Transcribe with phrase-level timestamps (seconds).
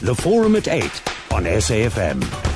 [0.00, 0.84] The Forum at 8
[1.32, 2.48] on SAFM.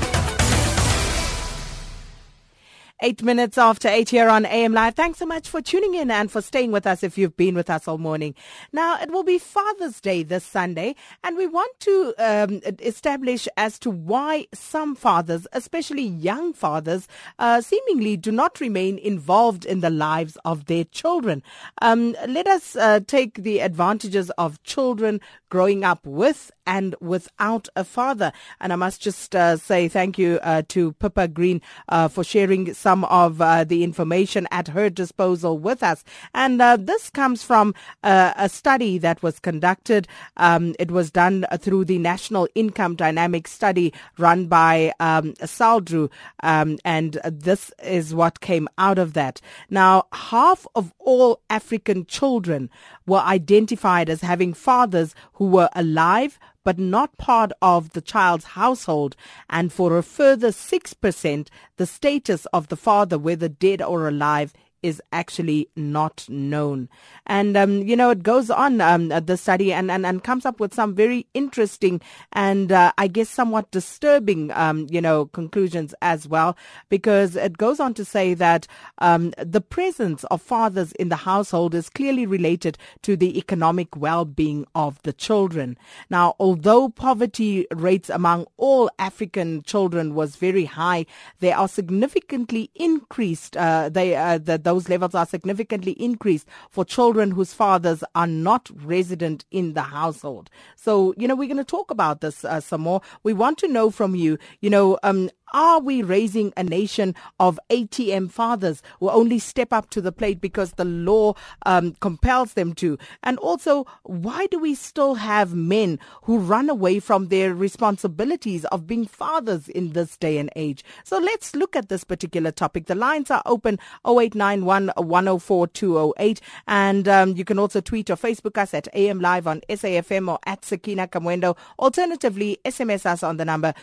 [3.05, 4.95] Eight minutes after eight here on AM Live.
[4.95, 7.69] Thanks so much for tuning in and for staying with us if you've been with
[7.69, 8.37] us all morning.
[8.73, 10.95] Now, it will be Father's Day this Sunday,
[11.25, 17.09] and we want to um, establish as to why some fathers, especially young fathers,
[17.41, 21.43] uh, seemingly do not remain involved in the lives of their children.
[21.81, 27.85] Um, let us uh, take the advantages of children growing up with and without a
[27.85, 28.33] father.
[28.61, 32.75] And I must just uh, say thank you uh, to Pippa Green uh, for sharing
[32.75, 36.05] some of uh, the information at her disposal with us.
[36.35, 40.09] And uh, this comes from uh, a study that was conducted.
[40.37, 46.11] Um, it was done through the National Income Dynamics Study run by um, SALDRU.
[46.43, 49.41] Um, and this is what came out of that.
[49.71, 52.71] Now, half of all African children
[53.07, 59.17] were identified as having fathers who were alive but not part of the child's household,
[59.49, 65.01] and for a further 6%, the status of the father, whether dead or alive, is
[65.13, 66.89] actually not known.
[67.27, 70.61] And, um, you know, it goes on, um, the study and, and, and comes up
[70.61, 72.01] with some very interesting
[72.33, 76.57] and, uh, I guess, somewhat disturbing, um, you know, conclusions as well,
[76.89, 78.67] because it goes on to say that
[78.99, 84.67] um, the presence of fathers in the household is clearly related to the economic well-being
[84.75, 85.77] of the children.
[86.11, 91.07] Now, although poverty rates among all African children was very high,
[91.41, 93.57] they are significantly increased.
[93.57, 98.71] Uh, they, uh, the, those levels are significantly increased for children whose fathers are not
[98.75, 100.49] resident in the household.
[100.77, 103.03] So, you know, we're going to talk about this uh, some more.
[103.23, 107.59] We want to know from you, you know, um, are we raising a nation of
[107.71, 111.35] ATM fathers who only step up to the plate because the law
[111.67, 112.99] um, compels them to?
[113.23, 118.87] And also, why do we still have men who run away from their responsibilities of
[118.87, 120.85] being fathers in this day and age?
[121.05, 122.87] So let's look at this particular topic.
[122.87, 126.41] The lines are open 0891 104 208.
[126.67, 130.39] And um, you can also tweet or Facebook us at AM Live on SAFM or
[130.47, 131.57] at Sakina Kamwendo.
[131.79, 133.75] Alternatively, SMS us on the number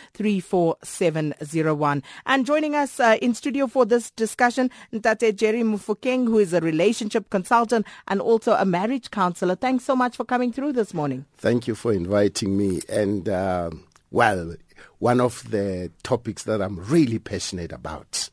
[1.64, 2.04] 34700.
[2.26, 6.62] And joining us uh, in studio for this discussion, Ntate Jerry Mofokeng, who is a
[6.62, 9.56] relationship consultant and also a marriage counselor.
[9.56, 11.26] Thanks so much for coming through this morning.
[11.38, 12.82] Thank you for inviting me.
[12.90, 13.72] And, uh,
[14.12, 14.56] well,
[15.00, 18.30] one of the topics that I'm really passionate about,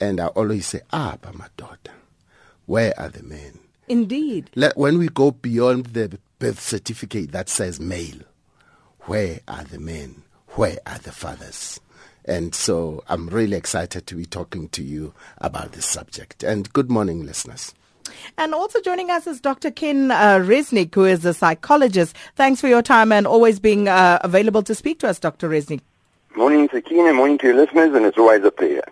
[0.00, 1.92] and I always say, ah, but my daughter,
[2.66, 3.58] where are the men?
[3.88, 4.50] Indeed.
[4.76, 8.20] When we go beyond the birth certificate that says male,
[9.00, 10.22] where are the men?
[10.48, 11.80] Where are the fathers?
[12.24, 16.42] And so I'm really excited to be talking to you about this subject.
[16.42, 17.74] And good morning, listeners.
[18.38, 19.70] And also joining us is Dr.
[19.70, 22.16] Ken uh, Resnick, who is a psychologist.
[22.36, 25.48] Thanks for your time and always being uh, available to speak to us, Dr.
[25.48, 25.80] Resnick.
[26.36, 27.12] Morning, Sakina.
[27.12, 28.84] Morning to your listeners, and it's always a pleasure.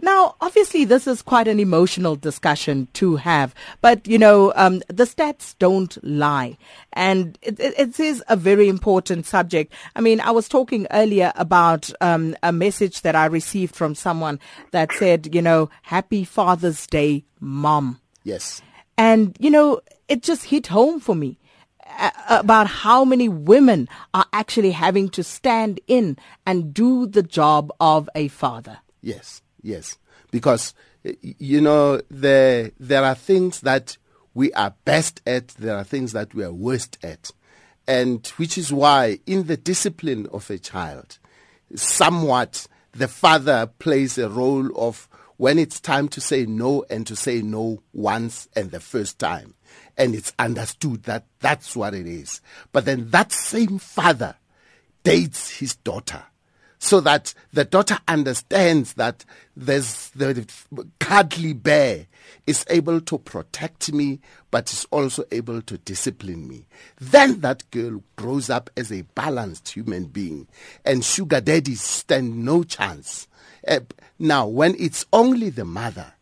[0.00, 5.04] Now, obviously, this is quite an emotional discussion to have, but you know, um, the
[5.04, 6.56] stats don't lie,
[6.92, 9.72] and it, it, is a very important subject.
[9.94, 14.40] I mean, I was talking earlier about um, a message that I received from someone
[14.72, 18.62] that said, you know, "Happy Father's Day, Mom." Yes,
[18.98, 21.38] and you know, it just hit home for me
[22.28, 28.08] about how many women are actually having to stand in and do the job of
[28.14, 28.78] a father.
[29.00, 29.42] Yes.
[29.64, 29.96] Yes,
[30.30, 30.74] because
[31.06, 33.96] eh, you know there there are things that
[34.34, 37.30] we are best at, there are things that we are worst at,
[37.88, 41.18] and which is why in the discipline of a child,
[41.74, 45.08] somewhat the father plays a role of
[45.38, 49.54] when it's time to say no and to say no once and the first time,
[49.96, 52.42] and it's understood that that's what it is.
[52.70, 54.36] But then that same father
[55.04, 56.24] dates his daughter
[56.84, 59.24] so that the daughter understands that
[59.56, 60.46] there's the
[61.00, 62.06] cuddly bear
[62.46, 66.66] is able to protect me, but is also able to discipline me.
[67.00, 70.46] Then that girl grows up as a balanced human being,
[70.84, 73.28] and sugar daddies stand no chance.
[73.66, 73.80] Uh,
[74.18, 76.12] now, when it's only the mother,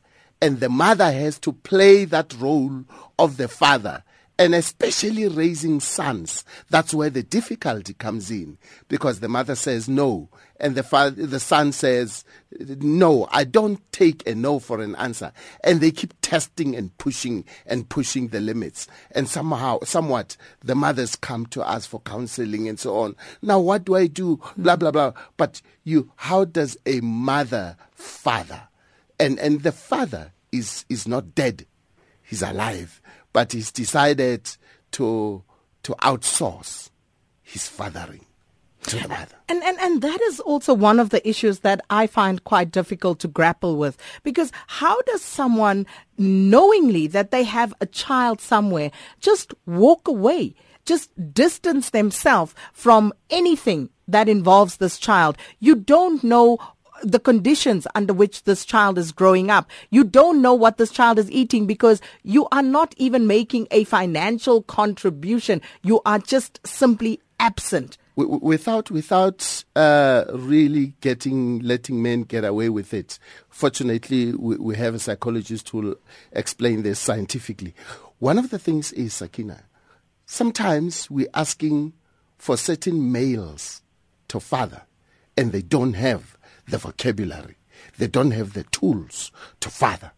[0.40, 2.84] and the mother has to play that role
[3.18, 4.04] of the father,
[4.38, 6.44] and especially raising sons.
[6.70, 8.58] That's where the difficulty comes in
[8.88, 12.24] because the mother says no, and the father, the son says
[12.58, 13.28] no.
[13.30, 15.32] I don't take a no for an answer,
[15.62, 18.86] and they keep testing and pushing and pushing the limits.
[19.10, 23.16] And somehow, somewhat, the mothers come to us for counseling and so on.
[23.42, 24.40] Now, what do I do?
[24.56, 25.12] Blah blah blah.
[25.36, 28.62] But you, how does a mother father,
[29.18, 31.66] and and the father is is not dead,
[32.22, 33.00] he's alive
[33.32, 34.56] but he's decided
[34.92, 35.42] to
[35.82, 36.90] to outsource
[37.42, 38.26] his fathering.
[38.84, 39.36] to the mother.
[39.48, 43.20] And, and and that is also one of the issues that I find quite difficult
[43.20, 45.86] to grapple with because how does someone
[46.18, 48.90] knowingly that they have a child somewhere
[49.20, 50.54] just walk away
[50.84, 56.58] just distance themselves from anything that involves this child you don't know
[57.02, 59.70] the conditions under which this child is growing up.
[59.90, 63.84] You don't know what this child is eating because you are not even making a
[63.84, 65.60] financial contribution.
[65.82, 72.92] You are just simply absent without without uh, really getting letting men get away with
[72.92, 73.18] it.
[73.48, 75.96] Fortunately, we, we, have a psychologist who will
[76.32, 77.74] explain this scientifically.
[78.18, 79.64] One of the things is Sakina.
[80.26, 81.94] Sometimes we're asking
[82.38, 83.82] for certain males
[84.28, 84.82] to father,
[85.36, 86.36] and they don't have
[86.68, 87.56] the vocabulary.
[87.98, 90.12] They don't have the tools to father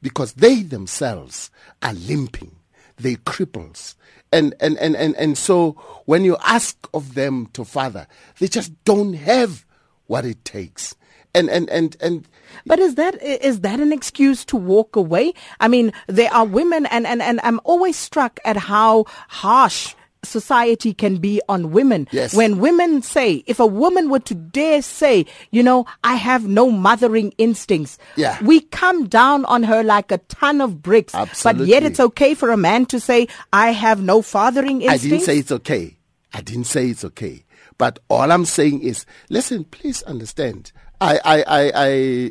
[0.00, 1.50] because they themselves
[1.82, 2.56] are limping.
[2.96, 3.94] They cripples
[4.32, 5.72] and, and, and, and, and so
[6.06, 8.06] when you ask of them to father,
[8.38, 9.66] they just don't have
[10.06, 10.96] what it takes.
[11.34, 12.28] And, and, and, and
[12.66, 15.32] but is that is that an excuse to walk away?
[15.60, 19.94] I mean, there are women, and, and, and I'm always struck at how harsh
[20.24, 22.08] society can be on women.
[22.10, 22.34] Yes.
[22.34, 26.70] When women say, if a woman were to dare say, you know, I have no
[26.70, 28.42] mothering instincts, yeah.
[28.42, 31.14] we come down on her like a ton of bricks.
[31.14, 31.64] Absolutely.
[31.64, 35.04] But yet it's okay for a man to say, I have no fathering instincts.
[35.04, 35.96] I didn't say it's okay.
[36.32, 37.44] I didn't say it's okay.
[37.78, 40.72] But all I'm saying is, listen, please understand.
[41.00, 41.88] I, I, I, I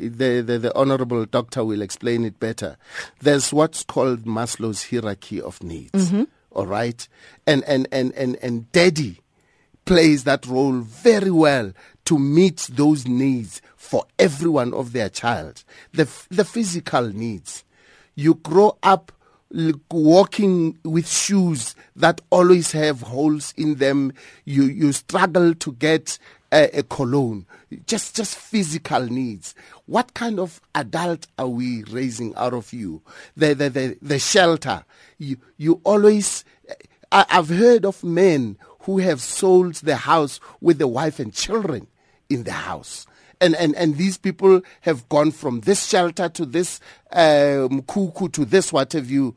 [0.08, 2.78] the, the, the honorable doctor will explain it better.
[3.20, 5.92] There's what's called Maslow's hierarchy of needs.
[5.92, 6.22] Mm-hmm
[6.54, 7.06] all right?
[7.46, 9.20] And and and and, and daddy
[9.84, 11.72] plays that role very well
[12.04, 15.64] to meet those needs for everyone of their child.
[15.92, 17.64] The the physical needs.
[18.14, 19.12] You grow up
[19.90, 24.12] walking with shoes that always have holes in them.
[24.44, 26.18] You you struggle to get
[26.52, 27.46] a, a cologne.
[27.86, 29.54] Just just physical needs.
[29.86, 33.02] What kind of adult are we raising out of you?
[33.36, 34.84] The the the, the shelter.
[35.18, 36.44] You you always
[37.10, 41.86] I, I've heard of men who have sold the house with the wife and children
[42.28, 43.06] in the house.
[43.40, 46.78] And, and, and these people have gone from this shelter to this
[47.10, 49.34] um, cuckoo to this what have you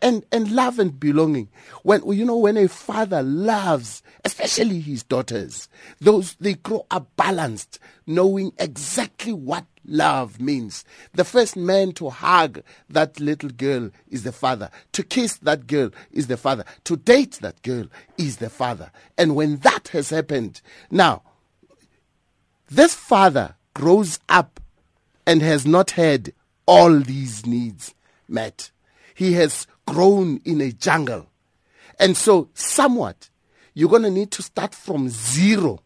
[0.00, 1.48] and and love and belonging.
[1.82, 5.68] When you know when a father loves especially his daughters
[6.00, 10.84] those they grow up balanced knowing exactly what love means.
[11.12, 14.70] The first man to hug that little girl is the father.
[14.92, 16.64] To kiss that girl is the father.
[16.84, 17.86] To date that girl
[18.16, 18.92] is the father.
[19.18, 21.22] And when that has happened now
[22.70, 24.60] this father grows up
[25.26, 26.32] and has not had
[26.66, 27.94] all these needs
[28.28, 28.70] met
[29.22, 31.28] he has grown in a jungle.
[32.00, 33.30] And so, somewhat,
[33.72, 35.80] you're going to need to start from zero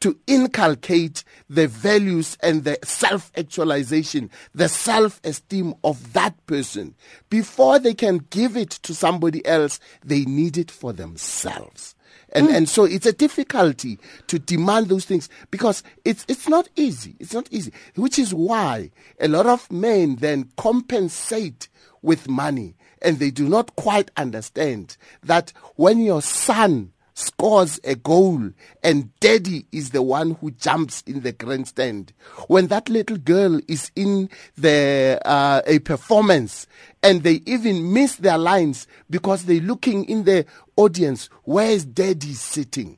[0.00, 6.94] to inculcate the values and the self actualization, the self esteem of that person.
[7.30, 11.94] Before they can give it to somebody else, they need it for themselves.
[12.32, 12.54] And, mm.
[12.54, 17.16] and so it's a difficulty to demand those things because it's, it's not easy.
[17.18, 18.90] It's not easy, which is why
[19.20, 21.68] a lot of men then compensate
[22.02, 28.50] with money and they do not quite understand that when your son scores a goal
[28.82, 32.12] and daddy is the one who jumps in the grandstand
[32.46, 36.68] when that little girl is in the uh, a performance
[37.02, 40.46] and they even miss their lines because they're looking in the
[40.76, 42.96] audience where is daddy sitting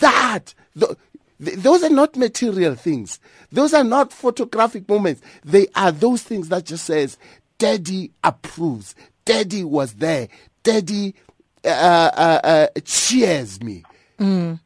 [0.00, 0.96] that the,
[1.38, 3.18] those are not material things.
[3.50, 5.20] Those are not photographic moments.
[5.44, 7.18] They are those things that just says,
[7.58, 8.94] Daddy approves.
[9.24, 10.28] Daddy was there.
[10.62, 11.14] Daddy
[11.64, 13.84] uh, uh, uh, cheers me.
[14.18, 14.60] Mm.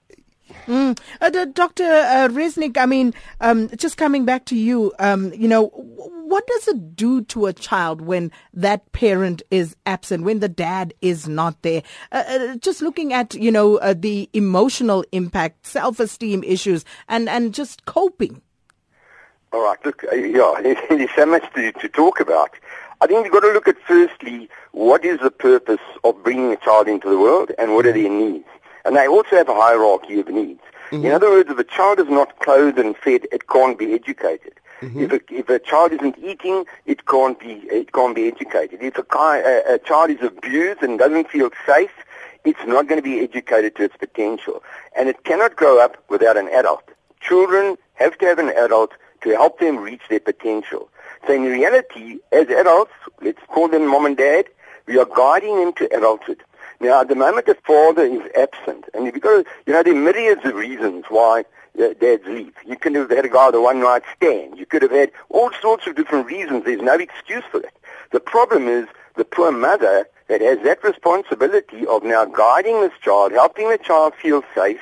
[0.66, 0.98] Mm.
[1.22, 1.84] Uh, Dr.
[1.84, 6.68] Uh, Resnick, I mean, um, just coming back to you, um, you know, what does
[6.68, 11.62] it do to a child when that parent is absent, when the dad is not
[11.62, 11.82] there?
[12.12, 17.54] Uh, uh just looking at, you know, uh, the emotional impact, self-esteem issues, and, and
[17.54, 18.42] just coping.
[19.52, 20.52] All right, look, uh, yeah,
[20.90, 22.50] there's so much to, to talk about.
[23.00, 26.56] I think you've got to look at firstly what is the purpose of bringing a
[26.56, 28.48] child into the world and what are their needs.
[28.84, 30.60] And they also have a hierarchy of needs.
[30.90, 31.06] Mm-hmm.
[31.06, 34.54] In other words, if a child is not clothed and fed, it can't be educated.
[34.80, 35.00] Mm-hmm.
[35.00, 38.80] If, a, if a child isn't eating, it can't be it can't be educated.
[38.80, 41.90] If a, a, a child is abused and doesn't feel safe,
[42.44, 44.62] it's not going to be educated to its potential.
[44.96, 46.84] And it cannot grow up without an adult.
[47.20, 50.88] Children have to have an adult to help them reach their potential.
[51.26, 54.46] So in reality, as adults, let's call them mom and dad,
[54.86, 56.42] we are guiding them to adulthood.
[56.80, 59.92] Now, at the moment the father is absent, and you've got to, you know, there
[59.92, 61.44] are myriads of reasons why
[61.78, 62.54] uh, dads leave.
[62.64, 64.58] You could have had a guy the one night stand.
[64.58, 66.64] You could have had all sorts of different reasons.
[66.64, 67.74] There's no excuse for that.
[68.12, 73.32] The problem is the poor mother that has that responsibility of now guiding this child,
[73.32, 74.80] helping the child feel safe,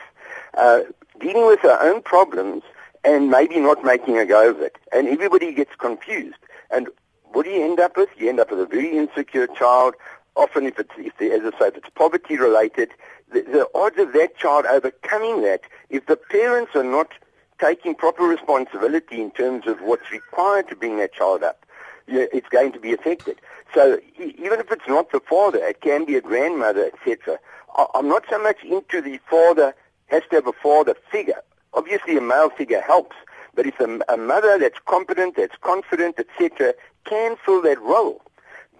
[0.54, 0.80] uh,
[1.20, 2.62] dealing with her own problems,
[3.06, 4.76] and maybe not making a go of it.
[4.92, 6.38] And everybody gets confused.
[6.70, 6.88] And
[7.32, 8.08] what do you end up with?
[8.18, 9.94] You end up with a very insecure child.
[10.34, 12.90] Often, if it's, if as I say, if it's poverty related,
[13.32, 17.12] the, the odds of that child overcoming that, if the parents are not
[17.60, 21.64] taking proper responsibility in terms of what's required to bring that child up,
[22.08, 23.40] it's going to be affected.
[23.72, 27.38] So even if it's not the father, it can be a grandmother, etc.
[27.94, 29.74] I'm not so much into the father
[30.06, 31.42] has to have a father figure.
[31.76, 33.14] Obviously, a male figure helps,
[33.54, 38.22] but if a, a mother that's competent, that's confident, etc., can fill that role.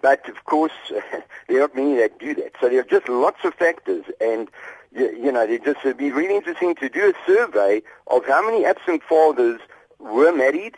[0.01, 0.73] But of course,
[1.47, 2.53] there are not many that do that.
[2.59, 4.49] So there are just lots of factors, and
[4.91, 8.65] you, know, it just would be really interesting to do a survey of how many
[8.65, 9.59] absent fathers
[9.99, 10.75] were married,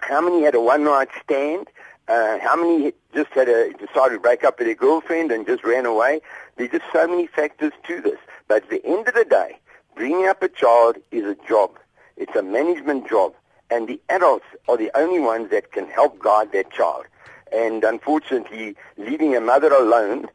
[0.00, 1.68] how many had a one-night stand,
[2.08, 5.64] uh, how many just had a decided to break up with their girlfriend and just
[5.64, 6.20] ran away.
[6.56, 8.18] There's just so many factors to this.
[8.48, 9.58] But at the end of the day,
[9.98, 11.76] bringing up a child is a job.
[12.16, 13.34] It's a management job,
[13.68, 17.04] and the adults are the only ones that can help guide that child.
[17.52, 20.28] And unfortunately, leaving a mother alone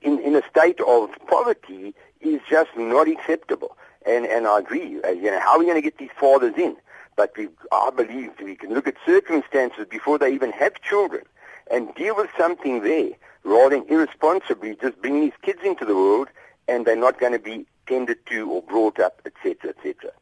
[0.00, 3.76] in, in a state of poverty is just not acceptable.
[4.06, 5.02] And, and I agree.
[5.02, 6.76] Uh, you know, how are we going to get these fathers in?
[7.14, 11.24] But we, I believe we can look at circumstances before they even have children
[11.70, 13.10] and deal with something there
[13.44, 16.28] rather than irresponsibly just bring these kids into the world
[16.68, 20.12] and they're not going to be tended to or brought up, etc., etc.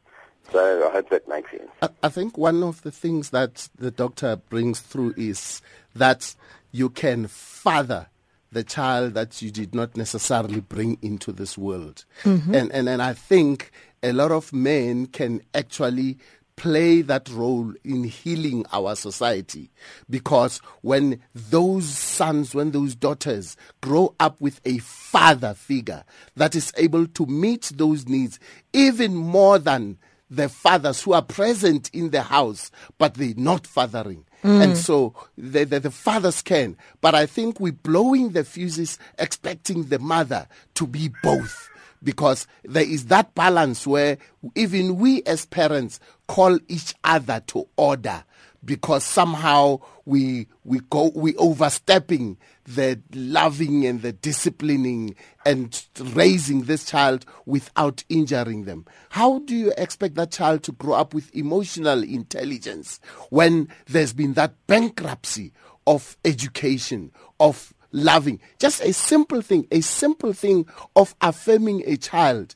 [0.51, 1.69] So I hope that makes sense.
[1.81, 5.61] I, I think one of the things that the doctor brings through is
[5.95, 6.35] that
[6.71, 8.07] you can father
[8.51, 12.05] the child that you did not necessarily bring into this world.
[12.23, 12.55] Mm-hmm.
[12.55, 16.17] And, and, and I think a lot of men can actually
[16.55, 19.69] play that role in healing our society
[20.09, 26.03] because when those sons, when those daughters grow up with a father figure
[26.35, 28.39] that is able to meet those needs
[28.73, 29.97] even more than
[30.29, 34.25] the fathers who are present in the house but they're not fathering.
[34.43, 34.63] Mm.
[34.63, 36.77] And so the, the, the, fathers can.
[37.01, 41.69] But I think we're blowing the fuses expecting the mother to be both
[42.05, 44.17] because there is that balance where
[44.53, 48.23] even we as parents call each other to order
[48.63, 55.15] because somehow we we go we overstepping the loving and the disciplining
[55.45, 60.95] and raising this child without injuring them how do you expect that child to grow
[60.95, 65.51] up with emotional intelligence when there's been that bankruptcy
[65.87, 68.39] of education of loving.
[68.59, 70.65] Just a simple thing, a simple thing
[70.95, 72.55] of affirming a child.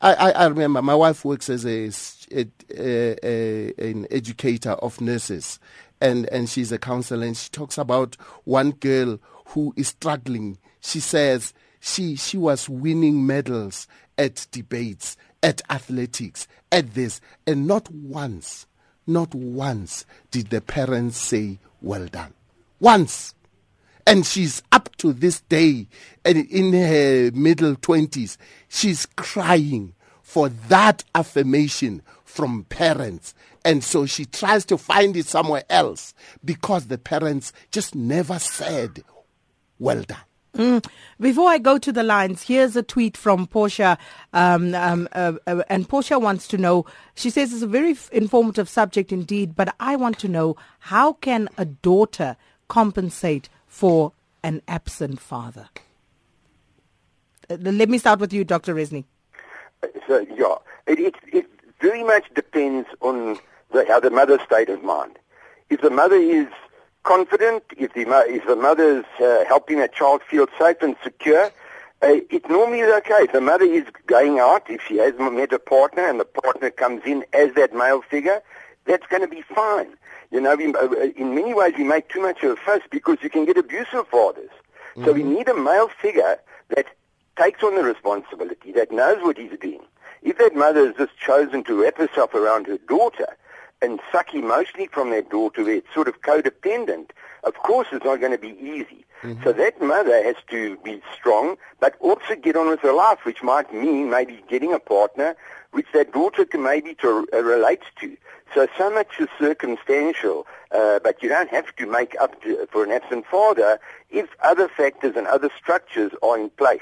[0.00, 1.90] I, I, I remember my wife works as a,
[2.32, 2.46] a,
[3.22, 5.58] a, an educator of nurses,
[6.00, 10.58] and, and she's a counselor, and she talks about one girl who is struggling.
[10.80, 17.90] She says she she was winning medals at debates, at athletics, at this, and not
[17.90, 18.66] once,
[19.06, 22.32] not once did the parents say, "Well done."
[22.78, 23.34] Once
[24.06, 25.86] and she's up to this day
[26.24, 28.36] and in her middle 20s
[28.68, 35.64] she's crying for that affirmation from parents and so she tries to find it somewhere
[35.68, 36.14] else
[36.44, 39.02] because the parents just never said
[39.78, 40.18] well done
[40.54, 40.84] Mm.
[41.20, 43.96] Before I go to the lines, here's a tweet from Portia,
[44.32, 46.86] um, um, uh, uh, and Portia wants to know.
[47.14, 51.12] She says it's a very f- informative subject indeed, but I want to know how
[51.14, 52.36] can a daughter
[52.68, 54.12] compensate for
[54.42, 55.68] an absent father?
[57.48, 58.74] Uh, let me start with you, Dr.
[58.74, 59.04] Resny.
[60.06, 61.46] So, yeah, it, it, it
[61.80, 63.38] very much depends on
[63.72, 65.18] the, how the mother's state of mind.
[65.70, 66.48] If the mother is
[67.04, 71.46] confident, if the, if the mother is uh, helping a child feel safe and secure,
[72.02, 73.20] uh, it normally is okay.
[73.20, 76.70] If the mother is going out, if she has met a partner and the partner
[76.70, 78.42] comes in as that male figure,
[78.90, 79.94] that's going to be fine.
[80.30, 83.18] You know, we, uh, in many ways we make too much of a fuss because
[83.22, 84.50] you can get abusive fathers.
[84.50, 85.04] Mm-hmm.
[85.04, 85.34] So we mm-hmm.
[85.34, 86.38] need a male figure
[86.74, 86.86] that
[87.38, 89.82] takes on the responsibility, that knows what he's doing.
[90.22, 93.36] If that mother has just chosen to wrap herself around her daughter
[93.80, 97.10] and suck emotionally from that daughter where it's sort of codependent,
[97.44, 99.06] of course it's not going to be easy.
[99.44, 103.42] So that mother has to be strong, but also get on with her life, which
[103.42, 105.36] might mean maybe getting a partner
[105.72, 108.16] which that daughter can maybe to, uh, relate to.
[108.54, 112.82] So, so much is circumstantial, uh, but you don't have to make up to, for
[112.82, 113.78] an absent father
[114.10, 116.80] if other factors and other structures are in place.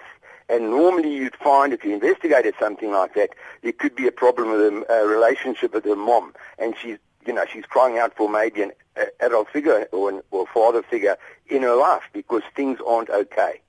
[0.49, 3.31] And normally you'd find if you investigated something like that,
[3.63, 6.97] there could be a problem with a, a relationship with her mom, and she's,
[7.29, 8.73] you know, she's crying out for maybe an
[9.21, 11.19] adult figure or, an, or father figure
[11.49, 13.61] in her life because things aren't okay.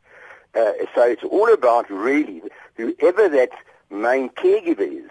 [0.55, 2.41] Uh, so it's all about really
[2.75, 3.49] whoever that
[3.91, 5.09] main caregiver is,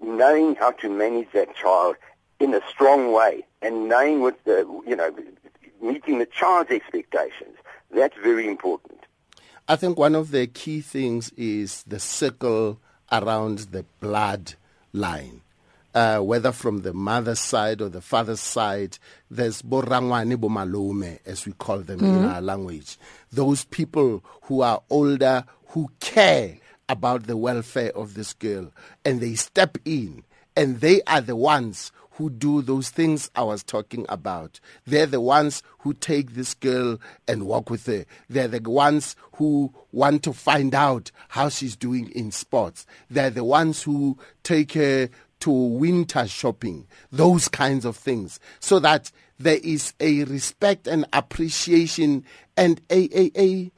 [0.00, 1.96] knowing how to manage that child
[2.38, 5.12] in a strong way and knowing what the, you know,
[5.82, 7.56] meeting the child's expectations.
[7.90, 9.00] That's very important.
[9.68, 12.78] I think one of the key things is the circle
[13.10, 14.54] around the blood
[14.92, 15.42] line.
[15.92, 18.96] Uh, whether from the mother's side or the father's side,
[19.28, 22.18] there's borangwane bomalume, as we call them mm-hmm.
[22.18, 22.96] in our language.
[23.32, 28.70] Those people who are older, who care about the welfare of this girl,
[29.04, 30.22] and they step in,
[30.56, 34.60] and they are the ones who do those things I was talking about.
[34.86, 38.04] They're the ones who take this girl and walk with her.
[38.28, 42.84] They're the ones who want to find out how she's doing in sports.
[43.08, 45.08] They're the ones who take her
[45.40, 52.24] to winter shopping, those kinds of things, so that there is a respect and appreciation
[52.56, 53.70] and a, a, a,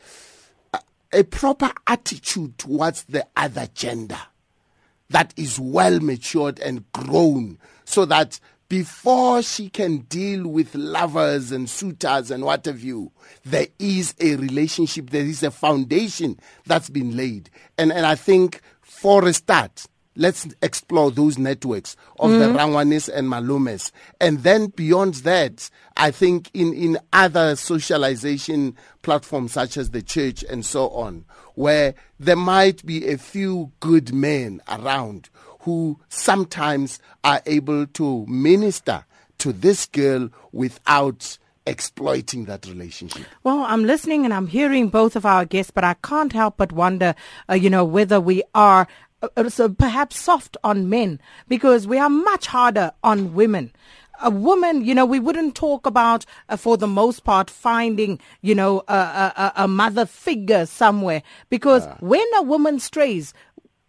[1.12, 4.18] a proper attitude towards the other gender
[5.10, 11.68] that is well matured and grown so that before she can deal with lovers and
[11.68, 13.12] suitors and what have you,
[13.44, 17.50] there is a relationship, there is a foundation that's been laid.
[17.76, 22.38] And, and I think for a start, let's explore those networks of mm.
[22.38, 22.58] the.
[22.58, 23.90] Rangwanis and Malumes.
[24.20, 30.44] And then beyond that, I think in, in other socialization platforms such as the church
[30.48, 35.28] and so on, where there might be a few good men around
[35.60, 39.04] who sometimes are able to minister
[39.38, 43.24] to this girl without exploiting that relationship.
[43.44, 46.72] Well, I'm listening and I'm hearing both of our guests, but I can't help but
[46.72, 47.14] wonder,
[47.48, 48.88] uh, you know, whether we are
[49.22, 53.72] uh, uh, so perhaps soft on men because we are much harder on women
[54.22, 58.54] a woman, you know, we wouldn't talk about, uh, for the most part, finding, you
[58.54, 61.22] know, a, a, a mother figure somewhere.
[61.50, 61.96] Because uh.
[62.00, 63.34] when a woman strays,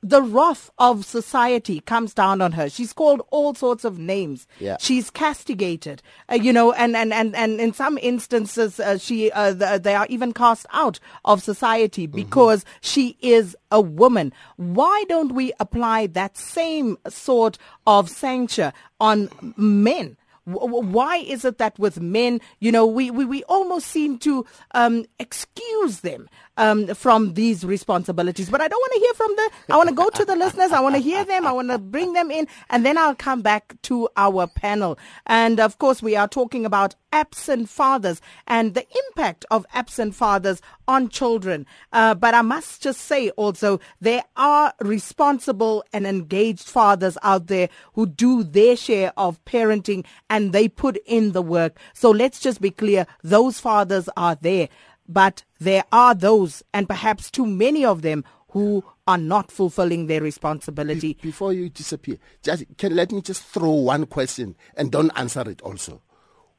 [0.04, 2.70] the wrath of society comes down on her.
[2.70, 4.46] She's called all sorts of names.
[4.60, 4.76] Yeah.
[4.80, 9.54] She's castigated, uh, you know, and, and, and, and in some instances, uh, she, uh,
[9.54, 12.18] the, they are even cast out of society mm-hmm.
[12.18, 12.78] because mm-hmm.
[12.82, 14.34] she is a woman.
[14.58, 20.18] Why don't we apply that same sort of censure on men?
[20.46, 25.06] Why is it that with men, you know, we, we, we almost seem to um,
[25.18, 28.50] excuse them um, from these responsibilities?
[28.50, 30.72] But I don't want to hear from the, I want to go to the listeners.
[30.72, 31.46] I want to hear them.
[31.46, 32.48] I want to bring them in.
[32.70, 34.98] And then I'll come back to our panel.
[35.26, 40.62] And of course, we are talking about absent fathers and the impact of absent fathers
[40.88, 41.66] on children.
[41.94, 47.70] Uh, but I must just say also, there are responsible and engaged fathers out there
[47.94, 51.78] who do their share of parenting and they put in the work.
[51.94, 53.06] So let's just be clear.
[53.24, 54.70] Those fathers are there,
[55.08, 60.22] but there are those and perhaps too many of them who are not fulfilling their
[60.22, 61.13] responsibility.
[61.13, 65.48] Be- before you disappear, just can let me just throw one question and don't answer
[65.50, 66.02] it also.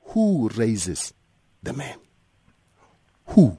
[0.08, 1.14] Who raises
[1.62, 1.96] the man?
[3.28, 3.58] Who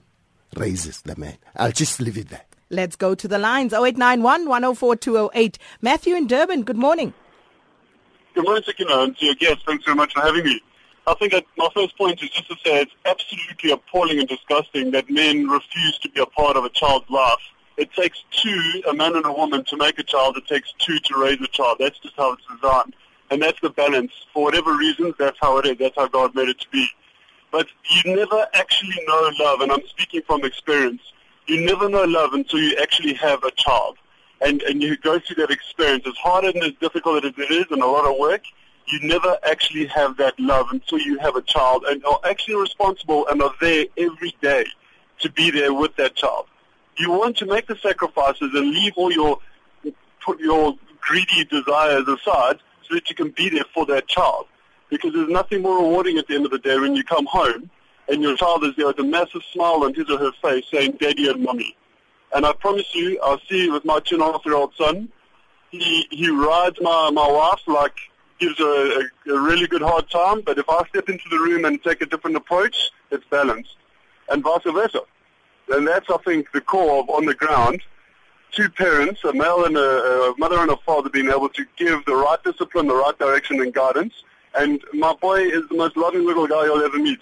[0.56, 1.38] raises the man?
[1.56, 2.45] I'll just leave it there.
[2.69, 5.58] Let's go to the lines 0891 104 208.
[5.82, 7.13] Matthew in Durban, good morning.
[8.34, 9.63] Good morning, Sakina, and to your guests.
[9.65, 10.62] Thanks very much for having me.
[11.08, 14.89] I think that my first point is just to say it's absolutely appalling and disgusting
[14.91, 17.41] that men refuse to be a part of a child's life.
[17.78, 20.38] It takes two, a man and a woman, to make a child.
[20.38, 21.78] It takes two to raise a child.
[21.80, 22.96] That's just how it's designed.
[23.30, 24.13] And that's the balance.
[24.34, 25.78] For whatever reasons, that's how it is.
[25.78, 26.88] That's how God made it to be.
[27.52, 31.02] But you never actually know love, and I'm speaking from experience.
[31.48, 33.98] You never know love until you actually have a child.
[34.41, 36.06] And, and you go through that experience.
[36.08, 38.41] As hard and as difficult as it is and a lot of work,
[38.88, 43.28] you never actually have that love until you have a child and are actually responsible
[43.28, 44.65] and are there every day
[45.19, 46.45] to be there with that child.
[46.98, 49.39] You want to make the sacrifices and leave all your
[50.24, 54.48] put your greedy desires aside so that you can be there for that child.
[54.89, 57.69] Because there's nothing more rewarding at the end of the day when you come home
[58.08, 60.98] and your child is there with a massive smile on his or her face saying,
[61.00, 61.76] Daddy and Mommy.
[62.34, 65.10] And I promise you, I'll see with my two and a half year old son,
[65.71, 67.98] he, he rides my, my wife like
[68.39, 71.65] gives a, a, a really good hard time, but if I step into the room
[71.65, 73.76] and take a different approach, it's balanced.
[74.30, 75.02] and vice versa.
[75.69, 77.82] And that's, I think, the core of on the ground.
[78.52, 82.06] Two parents, a male and a, a mother and a father, being able to give
[82.06, 84.13] the right discipline, the right direction and guidance.
[84.58, 87.19] And my boy is the most loving little guy you'll ever meet.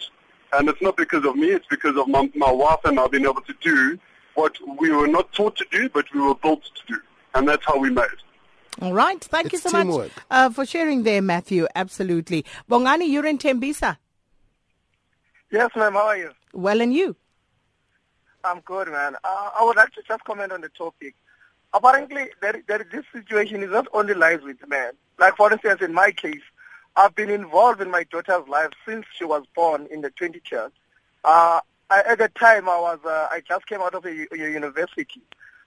[0.54, 3.23] And it's not because of me, it's because of my, my wife and I being
[3.23, 3.97] able to do
[4.36, 6.99] what we were not taught to do, but we were built to do.
[7.34, 8.06] And that's how we made.
[8.81, 9.23] All right.
[9.23, 10.03] Thank It's you so teamwork.
[10.15, 11.67] much uh, for sharing there, Matthew.
[11.75, 12.45] Absolutely.
[12.69, 13.97] Bongani, you're in Tembisa.
[15.51, 15.93] Yes, ma'am.
[15.93, 16.31] How are you?
[16.53, 17.15] Well, and you?
[18.43, 19.15] I'm good, man.
[19.23, 21.15] Uh, I would like to just comment on the topic.
[21.73, 24.91] Apparently, there, there, this situation is not only lies with men.
[25.17, 26.41] Like, for instance, in my case,
[26.95, 30.71] I've been involved in my daughter's life since she was born in the 2010.
[31.23, 34.27] Uh, I, at the time, I was uh, I just came out of a, u-
[34.31, 35.21] a university,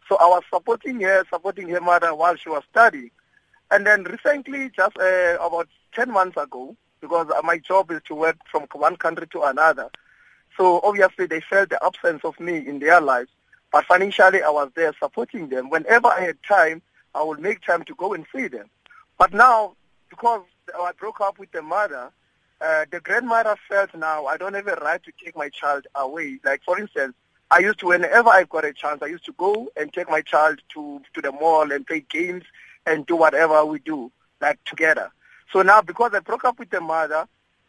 [0.09, 3.11] so I was supporting her, supporting her mother while she was studying.
[3.71, 8.37] And then recently, just uh, about 10 months ago, because my job is to work
[8.51, 9.91] from one country to another,
[10.57, 13.31] so obviously they felt the absence of me in their lives.
[13.73, 15.69] But financially I was there supporting them.
[15.69, 16.83] Whenever I had time,
[17.15, 18.71] I would make time to go and see them.
[19.19, 19.75] But now,
[20.09, 20.43] because
[20.79, 22.11] I broke up with the mother,
[22.61, 26.41] uh, the grandmother felt now I don't have a right to take my child away.
[26.45, 27.15] Like for instance,
[27.51, 30.21] I used to, whenever I got a chance, I used to go and take my
[30.21, 32.45] child to, to the mall and play games
[32.87, 35.11] and do whatever we do, like together.
[35.53, 37.29] So now because I broke up with the mother,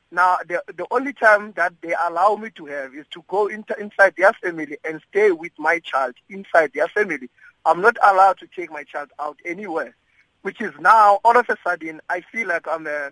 [0.10, 3.78] now, the, the only time that they allow me to have is to go into,
[3.78, 7.30] inside their family and stay with my child inside their family.
[7.66, 9.96] I'm not allowed to take my child out anywhere,
[10.44, 13.12] which is now, all of a sudden, I feel like I'm a,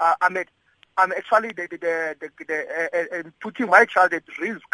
[0.00, 0.36] uh, I'm
[0.96, 4.66] I'm actually the, the, the, the, the, uh, uh, putting my child at risk,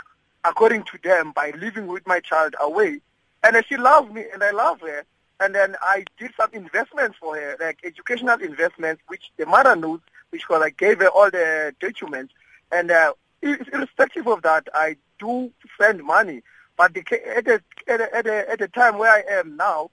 [0.44, 3.00] according to them, by living with my child away.
[3.42, 5.04] And she loves me, and I love her.
[5.40, 10.00] And then I did some investments for her, like educational investments, which the mother knows,
[10.30, 12.34] which was I gave her all the documents.
[12.72, 16.42] And uh, irrespective of that, I do spend money.
[16.76, 17.00] But the,
[17.36, 19.90] at, the, at, the, at, the, at the time where I am now,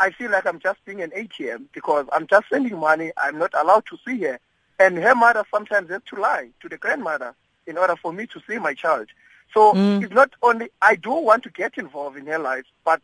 [0.00, 3.12] I feel like I'm just being an ATM because I'm just sending money.
[3.16, 4.40] I'm not allowed to see her.
[4.80, 7.34] And her mother sometimes has to lie to the grandmother
[7.66, 9.06] in order for me to see my child.
[9.54, 13.00] So it's not only, I do want to get involved in her life, but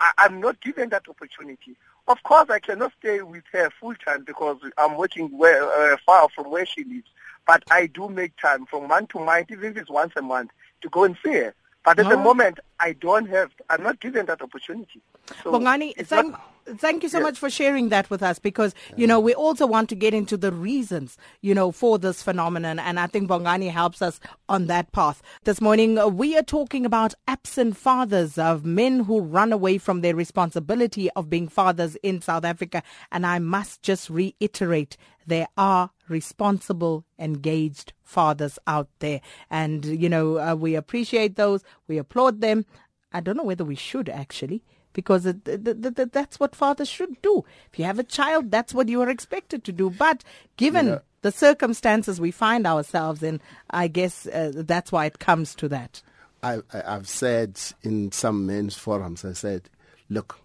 [0.00, 1.76] I, I'm not given that opportunity.
[2.08, 6.28] Of course, I cannot stay with her full time because I'm working where, uh, far
[6.34, 7.08] from where she lives.
[7.46, 10.50] But I do make time from month to month, even if it's once a month,
[10.82, 11.54] to go and see her.
[11.84, 12.22] But at the Oh.
[12.22, 15.00] moment, I don't have, I'm not given that opportunity.
[15.44, 16.36] So Bongani, thank,
[16.78, 17.24] thank you so Yes.
[17.24, 20.36] much for sharing that with us because, you know, we also want to get into
[20.36, 22.78] the reasons, you know, for this phenomenon.
[22.78, 25.22] And I think Bongani helps us on that path.
[25.44, 30.00] This morning, uh, we are talking about absent fathers of men who run away from
[30.00, 32.82] their responsibility of being fathers in South Africa.
[33.10, 39.20] And I must just reiterate, there are responsible, engaged fathers out there.
[39.50, 41.62] And, you know, uh, we appreciate those.
[41.88, 42.66] We applaud them.
[43.12, 46.88] I don't know whether we should actually, because it, th- th- th- that's what fathers
[46.88, 47.44] should do.
[47.72, 49.90] If you have a child, that's what you are expected to do.
[49.90, 50.24] But
[50.56, 55.68] given the circumstances we find ourselves in, I guess uh, that's why it comes to
[55.68, 56.02] that.
[56.42, 59.70] I, I, I've said in some men's forums, I said,
[60.08, 60.40] look,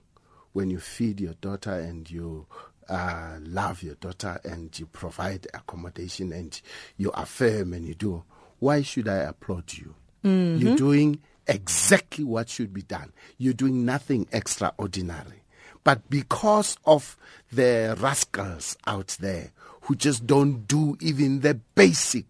[0.53, 2.45] when you feed your daughter and you
[2.89, 6.59] uh, love your daughter and you provide accommodation and
[6.97, 8.23] you affirm and you do,
[8.59, 9.95] why should I applaud you?
[10.23, 13.13] You're doing exactly what should be done.
[13.37, 15.43] You're doing nothing extraordinary.
[15.83, 17.17] But because of
[17.51, 22.25] the rascals out there who just don't do even the basic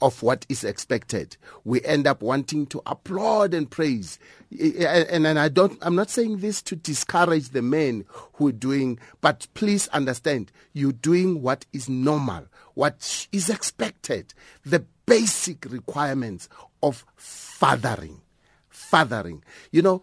[0.00, 1.36] of what is expected.
[1.64, 4.18] We end up wanting to applaud and praise.
[4.50, 8.98] And, and I don't, I'm not saying this to discourage the men who are doing,
[9.20, 16.48] but please understand, you're doing what is normal, what is expected, the basic requirements
[16.82, 18.20] of fathering.
[18.74, 19.44] Fathering.
[19.70, 20.02] You know,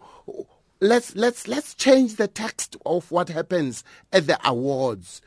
[0.80, 5.20] let's let's let's change the text of what happens at the awards.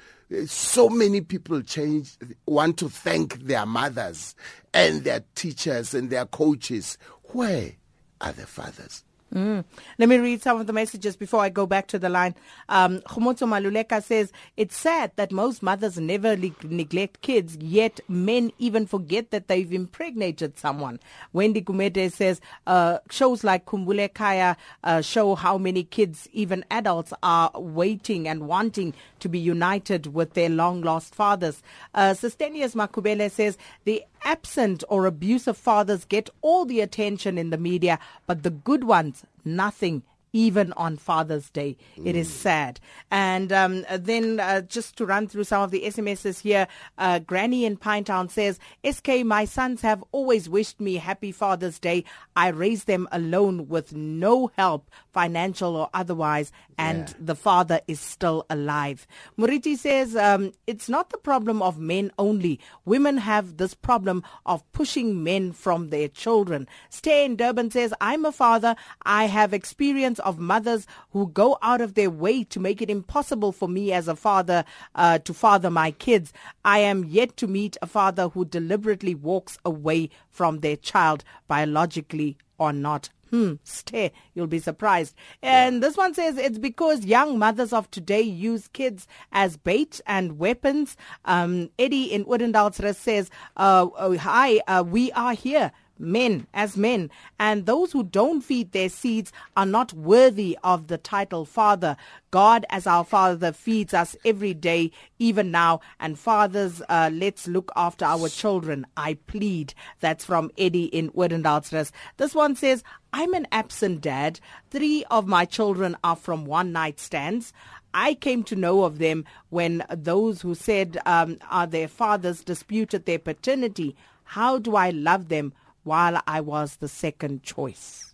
[0.48, 4.36] So many people change want to thank their mothers
[4.74, 6.98] and their teachers and their coaches.
[7.26, 7.74] Where
[8.20, 12.00] are the fathers Let me read some of the messages before I go back to
[12.00, 12.36] the line.
[12.70, 18.52] Um, Khomotso Maluleka says, It's sad that most mothers never le- neglect kids, yet men
[18.60, 21.00] even forget that they've impregnated someone.
[21.34, 27.52] Wendy Gumede says, uh, Shows like Khumbul'ekhaya uh, show how many kids, even adults, are
[27.56, 31.62] waiting and wanting to be united with their long lost fathers.
[31.94, 37.58] Uh, Sustenius Makubele says, The absent or abusive fathers get all the attention in the
[37.58, 40.04] media, but the good ones, nothing
[40.36, 41.78] even on Father's Day.
[42.04, 42.82] It is sad.
[43.10, 46.68] And um, then uh, just to run through some of the SMSs here,
[46.98, 52.04] uh, Granny in Pinetown says, SK, my sons have always wished me happy Father's Day.
[52.36, 57.16] I raised them alone with no help, financial or otherwise, and Yeah.
[57.22, 59.08] the father is still alive.
[59.38, 62.60] Muriti says, um, it's not the problem of men only.
[62.84, 66.68] Women have this problem of pushing men from their children.
[66.90, 68.76] Stay in Durban says, I'm a father.
[69.06, 73.52] I have experience of mothers who go out of their way to make it impossible
[73.52, 76.34] for me as a father uh, to father my kids.
[76.66, 82.38] I am yet to meet a father who deliberately walks away from their child biologically
[82.58, 83.10] or not.
[83.32, 84.12] Hmm, stay.
[84.34, 85.16] You'll be surprised.
[85.42, 90.38] And this one says it's because young mothers of today use kids as bait and
[90.38, 90.96] weapons.
[91.26, 95.72] Um, Eddie in Odendaalsrus says, uh, oh, hi, uh, we are here.
[95.98, 100.98] Men as men, and those who don't feed their seeds are not worthy of the
[100.98, 101.96] title father.
[102.32, 105.80] God, as our father, feeds us every day, even now.
[106.02, 108.86] And fathers, uh, let's look after our children.
[108.98, 109.74] I plead.
[110.02, 111.92] That's from Eddie in Odendaalsrus.
[112.18, 114.42] This one says, I'm an absent dad.
[114.72, 117.54] Three of my children are from one night stands.
[117.94, 123.06] I came to know of them when those who said um, are their fathers disputed
[123.06, 123.96] their paternity.
[124.26, 125.54] How do I love them
[125.86, 128.14] while I was the second choice?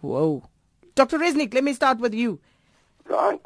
[0.00, 0.42] Whoa.
[0.94, 1.18] Dr.
[1.18, 2.40] Resnick, let me start with you.
[3.08, 3.40] Right.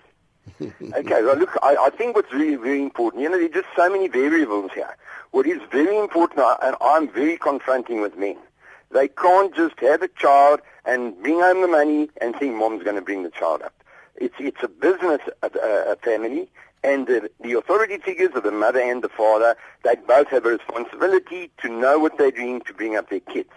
[0.63, 3.91] okay, well, look, I, I think what's really very important, you know, there's just so
[3.91, 4.97] many variables here.
[5.33, 8.37] What is very important, and I'm very confronting with men,
[8.91, 12.97] they can't just have a child and bring home the money and think mom's going
[12.97, 13.75] to bring the child up.
[14.17, 15.51] It's, it's a business, a,
[15.93, 16.49] a family,
[16.83, 20.51] and the, the authority figures of the mother and the father, they both have a
[20.51, 23.51] responsibility to know what they're doing to bring up their kids.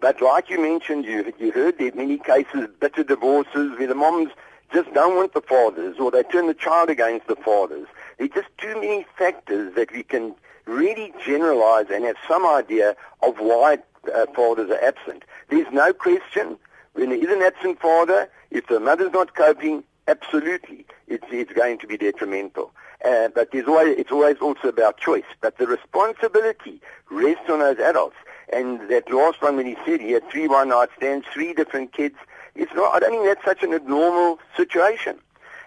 [0.00, 3.94] But like you mentioned, you, you heard there are many cases, bitter divorces, where the
[3.94, 4.30] moms
[4.72, 7.86] just don't want the fathers, or they turn the child against the fathers.
[8.18, 10.34] There are just too many factors that we can
[10.66, 13.78] really generalize and have some idea of why
[14.14, 15.24] uh, fathers are absent.
[15.48, 16.58] There's no question
[16.92, 21.78] when there is an absent father, if the mother's not coping, absolutely, it's, it's going
[21.78, 22.72] to be detrimental.
[23.04, 25.28] Uh, but there's always, it's always also about choice.
[25.40, 28.16] But the responsibility rests on those adults.
[28.52, 32.16] And that last one when he said he had three one-night stands, three different kids,
[32.54, 35.18] it's not, I don't think that's such an abnormal situation.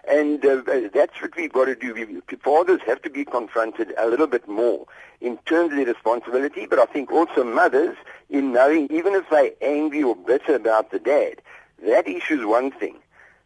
[0.09, 0.61] And uh,
[0.93, 1.93] that's what we've got to do.
[1.93, 4.87] We, fathers have to be confronted a little bit more
[5.21, 7.95] in terms of their responsibility, but I think also mothers
[8.29, 11.35] in knowing, even if they're angry or bitter about the dad,
[11.85, 12.97] that issue is one thing.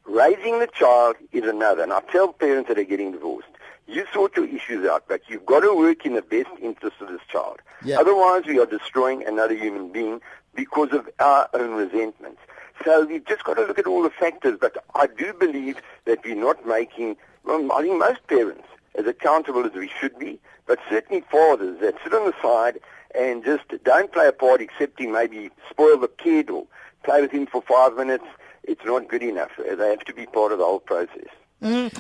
[0.06, 1.84] Raising the child is another.
[1.84, 3.48] And I tell parents that are getting divorced,
[3.88, 7.10] you sort your issues out, but you've got to work in the best interest of
[7.10, 7.60] this child.
[7.84, 8.00] Yeah.
[8.00, 10.22] Otherwise, we are destroying another human being
[10.56, 12.40] because of our own resentments.
[12.84, 16.24] So we've just got to look at all the factors, but I do believe that
[16.24, 20.80] we're not making, well, I think most parents, as accountable as we should be, but
[20.90, 22.80] certainly fathers that sit on the side
[23.18, 26.66] and just don't play a part excepting maybe spoil the kid or
[27.04, 28.26] play with him for five minutes.
[28.68, 29.52] It's not good enough.
[29.58, 31.28] They have to be part of the whole process.
[31.62, 31.94] Mm,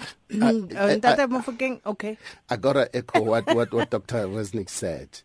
[0.76, 2.18] uh, Tata Mofokeng, okay.
[2.50, 4.28] I gotta echo what, what, what Dr.
[4.28, 5.22] Resnick said.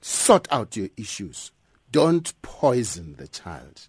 [0.00, 1.50] Sort out your issues.
[1.90, 3.88] Don't poison the child.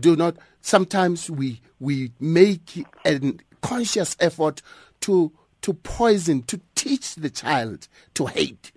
[0.00, 0.36] Do not.
[0.62, 4.62] Sometimes we we make a conscious effort
[5.00, 8.72] to to poison, to teach the child to hate,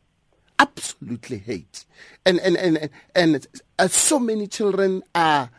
[0.60, 1.86] absolutely hate,
[2.26, 3.48] and and and and, and
[3.80, 5.50] uh, so many children are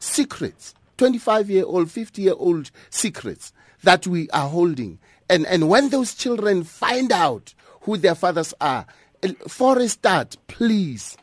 [0.00, 5.88] secrets, twenty-five year old, fifty year old secrets that we are holding, and and when
[5.88, 8.86] those children find out who their fathers are,
[9.48, 11.16] for a start, please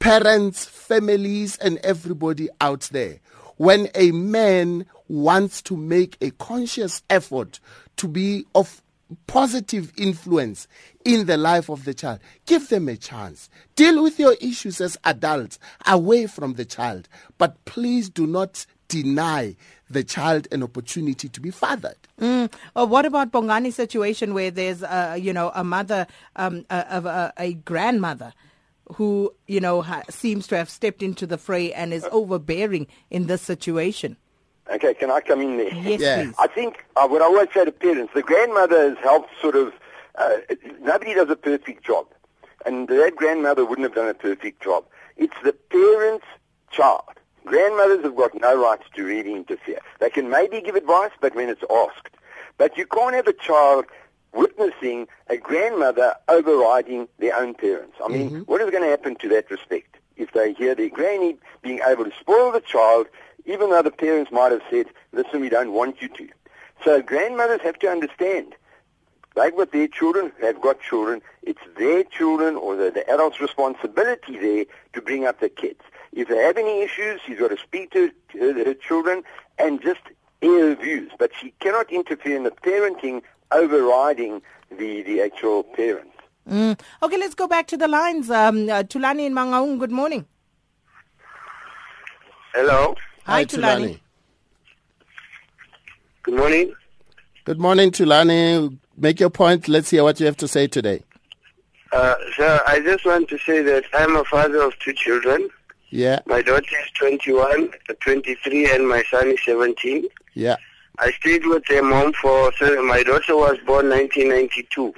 [0.00, 3.20] parents, families, and everybody out there.
[3.56, 7.60] When a man wants to make a conscious effort
[7.98, 8.82] to be of
[9.26, 10.66] positive influence
[11.04, 13.48] in the life of the child, give them a chance.
[13.76, 19.56] Deal with your issues as adults away from the child, but please do not deny
[19.88, 21.96] the child an opportunity to be fathered.
[22.20, 22.52] Mm.
[22.76, 27.32] Uh, what about Bongani situation where there's, uh, you know, a mother, um, a, a,
[27.38, 28.32] a grandmother
[28.96, 33.26] who, you know, ha- seems to have stepped into the fray and is overbearing in
[33.26, 34.16] this situation?
[34.70, 35.74] Okay, can I come in there?
[35.74, 36.22] Yes, Yeah.
[36.22, 36.34] please.
[36.38, 39.72] I think uh, what I always say to parents, the grandmother has helped sort of,
[40.16, 40.36] uh,
[40.80, 42.06] nobody does a perfect job.
[42.64, 44.84] And that grandmother wouldn't have done a perfect job.
[45.16, 46.26] It's the parent's
[46.70, 47.02] child.
[47.52, 49.78] Grandmothers have got no rights to really interfere.
[50.00, 52.08] They can maybe give advice, but when it's asked.
[52.56, 53.84] But you can't have a child
[54.32, 57.98] witnessing a grandmother overriding their own parents.
[58.02, 58.40] I mean, mm-hmm.
[58.50, 59.98] what is going to happen to that respect?
[60.16, 63.06] If they hear their granny being able to spoil the child
[63.44, 66.28] even though the parents might have said, listen, we don't want you to.
[66.82, 68.54] So grandmothers have to understand,
[69.36, 74.38] like with their children, they've got children, it's their children or the, the adult's responsibility
[74.38, 75.82] there to bring up the kids.
[76.12, 79.22] If they have any issues, she's got to speak to her, her children
[79.58, 80.00] and just
[80.42, 81.10] air her views.
[81.18, 86.16] But she cannot interfere in the parenting overriding the, the actual parents.
[86.48, 86.78] Mm.
[87.02, 88.30] Okay, let's go back to the lines.
[88.30, 90.26] Um, uh, Tulani in Mangaung, good morning.
[92.54, 92.94] Hello.
[93.24, 94.00] Hi, Tulani.
[96.22, 96.74] Good morning.
[97.44, 98.78] Good morning, Tulani.
[98.96, 99.68] Make your point.
[99.68, 101.02] Let's hear what you have to say today.
[101.92, 105.48] Uh, sir, I just want to say that I'm a father of two children.
[105.92, 110.08] Yeah, My daughter is 21, uh, 23, and my son is 17.
[110.34, 110.56] yeah.
[110.98, 114.94] I stayed with their mom for, so my daughter was born 1992.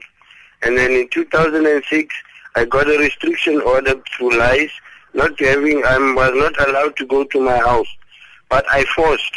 [0.62, 2.14] And then in 2006,
[2.57, 4.70] I got a restriction order through lies,
[5.14, 7.88] not having, I was not allowed to go to my house.
[8.48, 9.35] But I forced.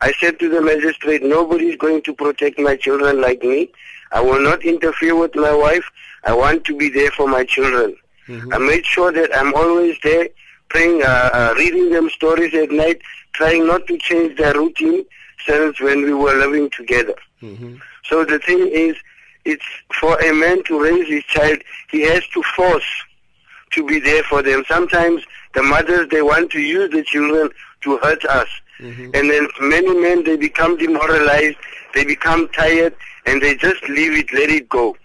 [0.00, 3.70] I said to the magistrate, nobody is going to protect my children like me.
[4.12, 5.84] I will not interfere with my wife.
[6.24, 7.96] I want to be there for my children.
[8.52, 10.28] I made sure that I'm always there,
[10.70, 13.00] praying, uh, uh, reading them stories at night,
[13.34, 15.04] trying not to change their routine
[15.46, 17.14] since when we were living together.
[18.04, 18.96] So the thing is,
[19.44, 19.64] it's
[20.00, 21.58] for a man to raise his child,
[21.90, 22.84] he has to force
[23.72, 24.64] to be there for them.
[24.68, 25.22] Sometimes
[25.54, 27.50] the mothers, they want to use the children
[27.82, 28.48] to hurt us.
[29.14, 31.56] And then many men, they become demoralized,
[31.94, 32.94] they become tired,
[33.26, 34.96] and they just leave it, let it go.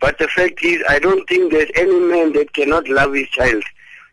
[0.00, 3.62] But the fact is, I don't think there's any man that cannot love his child.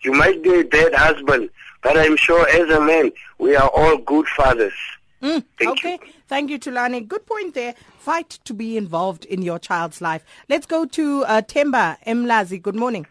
[0.03, 1.49] You might be a bad husband,
[1.81, 4.73] but I'm sure as a man, we are all good fathers.
[5.21, 7.07] Mm, Thank okay, thank you, Tulani.
[7.07, 7.73] Good point there.
[7.97, 10.23] Fight to be involved in your child's life.
[10.47, 12.62] Let's go to uh, Temba Mlazi.
[12.62, 13.07] Good morning.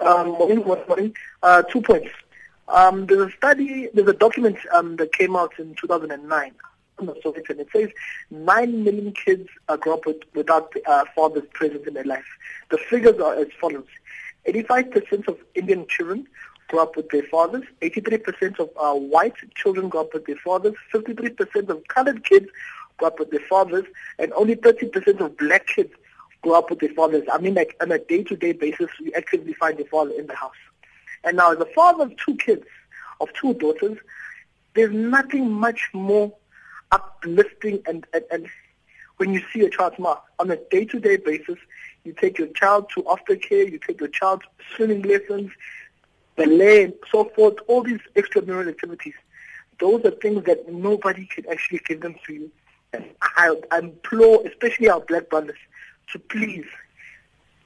[0.00, 1.14] Um, morning, morning.
[1.42, 2.10] Uh, two points.
[2.68, 6.52] Um, there's a study, there's a document um, that came out in 2009
[6.98, 7.90] on the Soviet and it says
[8.30, 9.48] 9 million kids
[9.80, 12.26] grow up with, without uh, fathers present in their life.
[12.70, 13.86] The figures are as follows.
[14.46, 16.26] 85% of Indian children
[16.68, 17.64] grow up with their fathers.
[17.82, 20.74] 83% of uh, white children grow up with their fathers.
[20.92, 22.46] 53% of colored kids
[22.96, 23.84] grow up with their fathers.
[24.18, 25.92] And only 30% of black kids
[26.42, 27.24] grow up with their fathers.
[27.32, 30.54] I mean, like on a day-to-day basis, we actively find their father in the house.
[31.24, 32.64] And now, as a father of two kids,
[33.20, 33.98] of two daughters,
[34.74, 36.32] there's nothing much more
[36.92, 38.48] uplifting and, and, and
[39.16, 40.22] when you see a child's smile.
[40.38, 41.58] On a day-to-day basis,
[42.06, 45.50] you take your child to aftercare, you take your child to swimming lessons,
[46.36, 49.14] ballet, and so forth, all these extramural activities.
[49.80, 52.50] Those are things that nobody can actually give them to you.
[52.92, 55.58] And I, I implore, especially our black brothers,
[56.12, 56.64] to please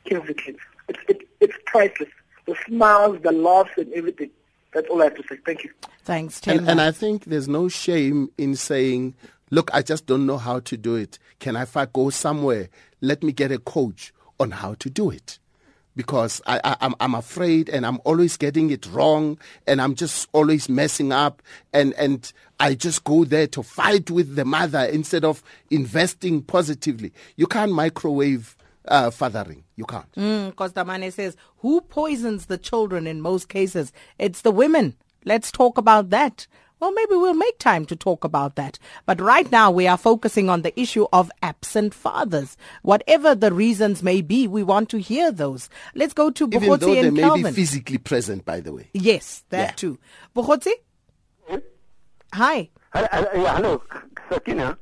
[0.05, 0.59] give the kids.
[0.89, 2.09] It's, it, it's priceless.
[2.47, 4.31] The smiles, the laughs, and everything.
[4.73, 5.37] That's all I have to say.
[5.45, 5.71] Thank you.
[6.05, 6.59] Thanks, Temba.
[6.59, 9.15] And, and I think there's no shame in saying,
[9.51, 11.19] look, I just don't know how to do it.
[11.39, 12.69] Can I, if I go somewhere,
[13.01, 15.39] let me get a coach on how to do it?
[15.97, 21.13] Because I, I'm afraid and I'm always getting it wrong and I'm just always messing
[21.13, 26.43] up and, and I just go there to fight with the mother instead of investing
[26.43, 27.13] positively.
[27.37, 29.65] You can't microwave uh, fathering.
[29.77, 30.11] You can't.
[30.13, 33.93] Mm, Kostamane says, who poisons the children in most cases?
[34.19, 34.97] It's the women.
[35.25, 36.47] Let's talk about that.
[36.81, 38.79] Well, maybe we'll make time to talk about that.
[39.07, 42.57] But right now we are focusing on the issue of absent fathers.
[42.83, 45.69] Whatever the reasons may be, we want to hear those.
[45.95, 47.43] Let's go to Even though Bohotsi they and may Calvin.
[47.45, 48.89] be physically present, by the way.
[48.95, 49.71] yes, that Yeah.
[49.73, 49.99] too.
[50.35, 50.73] Bohotsi?
[52.33, 52.71] Hi.
[52.93, 53.83] Hello, yeah, hello,
[54.31, 54.79] Sakina.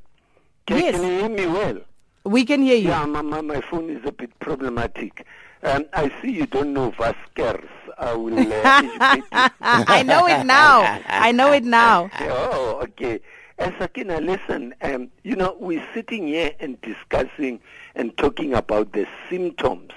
[0.67, 0.95] Can, Yes.
[0.95, 1.79] can you hear me well?
[2.25, 2.89] We can hear you.
[2.89, 5.27] Yeah, my, my, my phone is a bit problematic.
[5.62, 7.64] Um, I see you don't know Vasquez.
[7.99, 9.49] I will uh, educate you.
[9.61, 11.01] I know it now.
[11.07, 12.11] I know it now.
[12.21, 13.21] Oh, okay.
[13.59, 17.59] Uh, Sakina, listen, um, you know, we're sitting here and discussing
[17.97, 19.90] and talking about the symptoms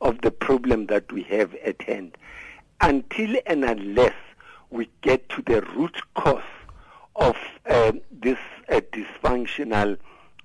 [0.00, 2.16] of the problem that we have at hand.
[2.80, 4.14] Until and unless
[4.70, 6.42] we get to the root cause
[7.14, 7.36] of
[7.70, 8.38] um this
[8.68, 9.96] uh, dysfunctional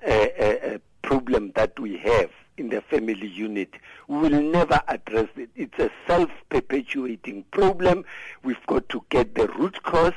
[0.07, 3.73] uh, uh, uh, problem that we have in the family unit,
[4.07, 5.49] we will never address it.
[5.55, 8.05] It's a self-perpetuating problem.
[8.43, 10.13] We've got to get the root cause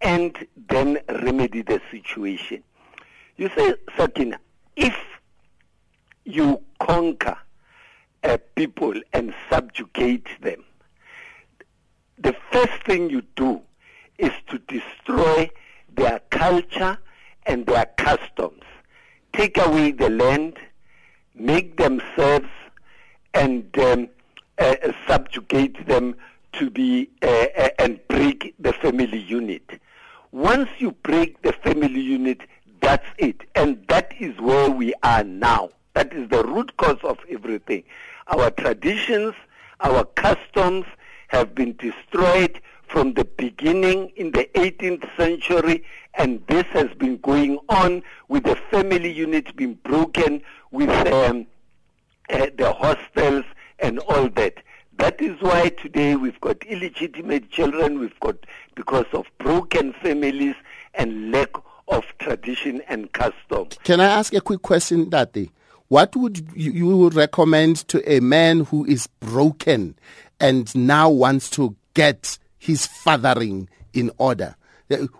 [0.00, 2.62] and then remedy the situation.
[3.36, 4.38] You say, Sakina,
[4.76, 4.96] if
[6.24, 7.38] you conquer
[8.22, 10.64] uh, people and subjugate them,
[12.18, 13.60] the first thing you do
[14.18, 15.50] is to destroy
[15.94, 16.98] their culture
[17.46, 18.62] and their customs.
[19.32, 20.56] Take away the land,
[21.34, 22.48] make themselves
[23.34, 24.08] and um,
[24.58, 24.74] uh,
[25.06, 26.14] subjugate them
[26.52, 29.80] to be uh, uh, and break the family unit.
[30.32, 32.40] Once you break the family unit,
[32.80, 33.40] that's it.
[33.54, 35.70] And that is where we are now.
[35.94, 37.84] That is the root cause of everything.
[38.28, 39.34] Our traditions,
[39.80, 40.86] our customs
[41.28, 42.60] have been destroyed
[42.94, 45.84] from the beginning in the 18th century,
[46.14, 50.40] and this has been going on with the family unit being broken,
[50.70, 51.44] with um,
[52.30, 53.44] uh, the hostels
[53.80, 54.58] and all that.
[54.98, 58.36] That is why today we've got illegitimate children, we've got
[58.76, 60.54] because of broken families
[60.94, 61.50] and lack
[61.88, 63.70] of tradition and custom.
[63.82, 65.50] Can I ask a quick question, Dati?
[65.88, 69.96] What would you, you recommend to a man who is broken
[70.38, 74.56] and now wants to get his fathering in order?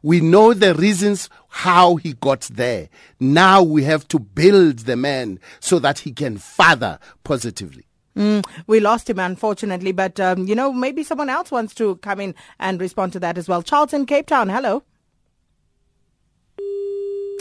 [0.03, 2.89] We know the reasons how he got there.
[3.21, 7.85] Now we have to build the man so that he can father positively.
[8.17, 12.21] Mm, we lost him, unfortunately, but um, you know, maybe someone else wants to come
[12.21, 13.63] in and respond to that as well.
[13.63, 14.85] Charles in Cape Town, hello.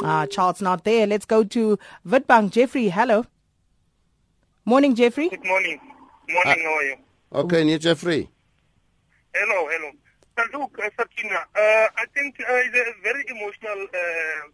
[0.02, 1.06] Ah, Charles not there.
[1.06, 1.78] Let's go to
[2.08, 2.52] Witbank.
[2.52, 3.26] Jeffrey, hello.
[4.66, 5.30] Morning, Jeffrey.
[5.30, 5.80] Good morning.
[6.30, 6.96] Morning, uh, how are you?
[7.34, 8.30] Okay, and you, Jeffrey.
[9.34, 9.92] Hello, hello.
[10.54, 14.50] Look, uh, Sakina, uh, I think uh, it's a very emotional, uh,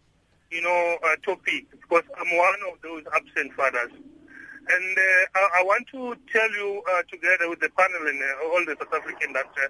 [0.50, 3.92] you know, uh, topic because I'm one of those absent fathers.
[3.92, 8.48] And uh, I, I, want to tell you, uh, together with the panel and uh,
[8.48, 9.68] all the South African, that uh,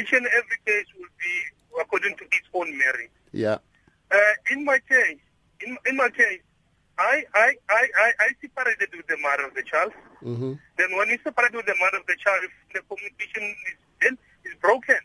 [0.00, 3.10] each and every case will be according to its own merit.
[3.32, 3.58] Yeah.
[4.10, 5.18] Uh, in my case,
[5.60, 6.40] in, in my case,
[6.98, 9.92] I, I, I, I, I separated with the mother of the child.
[10.22, 10.54] Mm-hmm.
[10.76, 12.44] Then when you separate with the mother of the child,
[12.74, 13.78] the communication is
[14.60, 14.98] broken.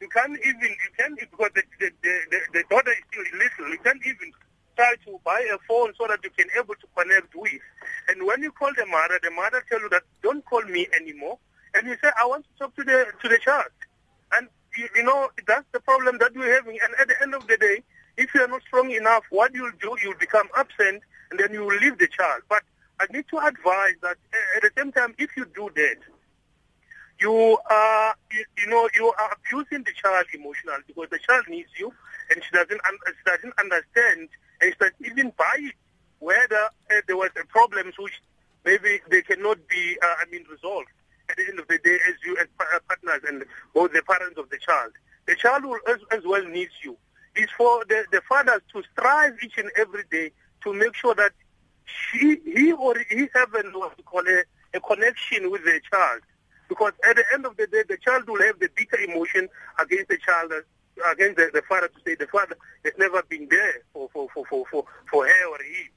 [0.00, 3.72] You can't even you can't because the the, the, the daughter is still little.
[3.72, 4.32] You can't even
[4.76, 7.60] try to buy a phone so that you can able to connect with.
[8.08, 11.38] And when you call the mother, the mother tell you that don't call me anymore.
[11.74, 13.70] And you say I want to talk to the to the child.
[14.34, 16.78] And you, you know that's the problem that we're having.
[16.82, 17.82] And at the end of the day,
[18.16, 21.60] if you are not strong enough, what you'll do, you'll become absent, and then you
[21.64, 22.42] will leave the child.
[22.48, 22.62] But
[23.00, 24.16] I need to advise that
[24.56, 25.96] at the same time, if you do that,
[27.20, 31.70] you are, you, you, know, you are abusing the child emotionally because the child needs
[31.78, 31.92] you,
[32.30, 34.28] and she doesn't, she doesn't understand,
[34.60, 35.74] and she doesn't even buy it,
[36.20, 38.20] whether uh, there was problems which
[38.64, 40.88] maybe they cannot be, uh, I mean, resolved
[41.30, 43.44] at the end of the day as you as partners and
[43.74, 44.92] both the parents of the child.
[45.26, 46.96] The child will as, as well needs you.
[47.34, 50.32] It's for the, the fathers to strive each and every day
[50.64, 51.32] to make sure that
[51.84, 54.42] she, he or he have a, what call a,
[54.76, 56.22] a connection with the child.
[56.68, 59.48] Because at the end of the day, the child will have the bitter emotion
[59.78, 63.48] against the child, uh, against the, the father to say the father has never been
[63.50, 65.88] there for, for, for, for, for, for her or he.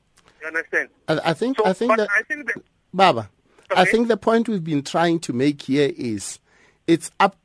[0.41, 0.89] You understand?
[1.07, 2.63] I, I think, so, I think that, I think that,
[2.93, 3.29] Baba,
[3.71, 3.81] okay.
[3.81, 6.39] I think the point we've been trying to make here is
[6.87, 7.35] it's up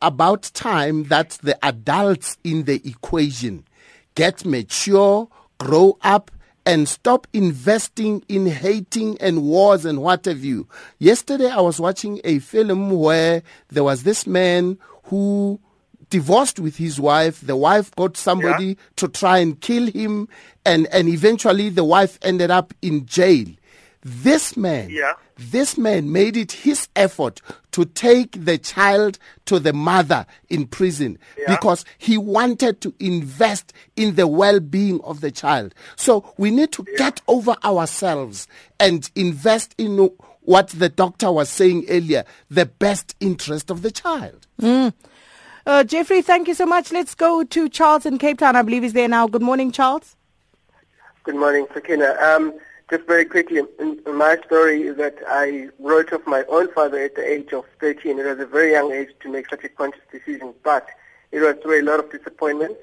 [0.00, 3.64] about time that the adults in the equation
[4.14, 6.30] get mature, grow up,
[6.64, 10.68] and stop investing in hating and wars and what have you.
[10.98, 15.58] Yesterday I was watching a film where there was this man who
[16.10, 17.40] divorced with his wife.
[17.40, 18.74] The wife got somebody Yeah.
[18.96, 20.28] to try and kill him
[20.64, 23.46] and, and eventually the wife ended up in jail.
[24.04, 25.14] This man, Yeah.
[25.38, 27.40] this man made it his effort
[27.72, 31.54] to take the child to the mother in prison Yeah.
[31.56, 35.74] because he wanted to invest in the well-being of the child.
[35.96, 38.46] So we need to get over ourselves
[38.78, 40.10] and invest in
[40.42, 44.46] what the doctor was saying earlier, the best interest of the child.
[45.64, 46.90] Uh, Jeffrey, thank you so much.
[46.92, 48.56] Let's go to Charles in Cape Town.
[48.56, 49.28] I believe he's there now.
[49.28, 50.16] Good morning, Charles.
[51.22, 52.16] Good morning, Sakina.
[52.20, 52.52] Um,
[52.92, 53.62] just very quickly,
[54.04, 58.18] my story is that I wrote off my own father at the age of 13.
[58.18, 60.86] It was a very young age to make such a conscious decision, but
[61.30, 62.80] it was through a lot of disappointments,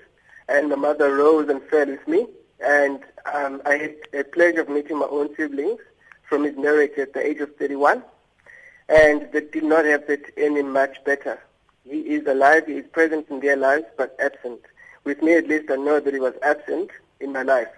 [0.48, 2.26] and my mother rose and fell with me,
[2.60, 3.02] and
[3.32, 5.80] um, I had a pleasure of meeting my own siblings
[6.28, 8.02] from his marriage at the age of 31,
[8.88, 11.40] and they did not have it any much better.
[11.88, 14.62] He is alive, he is present in their lives, but absent.
[15.04, 16.90] With me, at least, I know that he was absent
[17.20, 17.70] in my life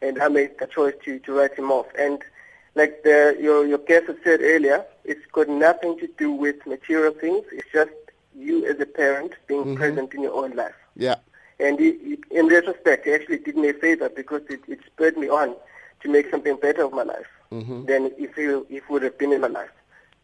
[0.00, 1.86] and I made the choice to, to write him off.
[1.98, 2.22] And
[2.74, 7.12] like the, your, your guest had said earlier, it's got nothing to do with material
[7.12, 7.44] things.
[7.52, 7.90] It's just
[8.36, 9.74] you as a parent being mm-hmm.
[9.74, 10.74] present in your own life.
[10.96, 11.16] Yeah.
[11.58, 15.16] And he, he, in retrospect, it actually did me a favor because it, it spurred
[15.16, 15.56] me on
[16.02, 17.86] to make something better of my life mm-hmm.
[17.86, 19.70] than if he, if he would have been in my life.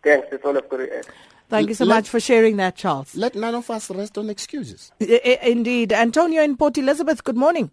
[0.05, 0.29] Thanks.
[0.31, 1.07] That's all I've got to add.
[1.49, 3.17] Thank you so Let- much for sharing that, Charles.
[3.17, 4.93] Let none of us rest on excuses.
[5.01, 5.93] I- I- Indeed.
[5.93, 7.71] Antonio in Port Elizabeth, good morning.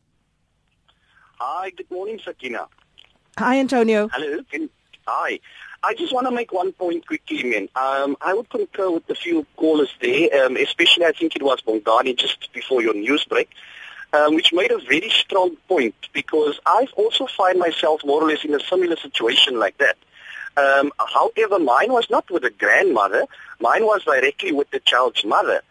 [1.43, 2.67] Hi, good morning, Sakina.
[3.39, 4.07] Hi, Antonio.
[4.09, 4.43] Hello.
[4.51, 4.69] Can,
[5.07, 5.39] hi.
[5.81, 7.67] I just want to make one point quickly, man.
[7.75, 11.59] Um, I would concur with a few callers there, um, especially I think it was
[11.61, 13.49] Bongani just before your news break,
[14.13, 18.45] um, which made a very strong point because I've also find myself more or less
[18.45, 19.97] in a similar situation like that.
[20.57, 23.25] Um, however, mine was not with the grandmother.
[23.59, 25.63] Mine was directly with the child's mother.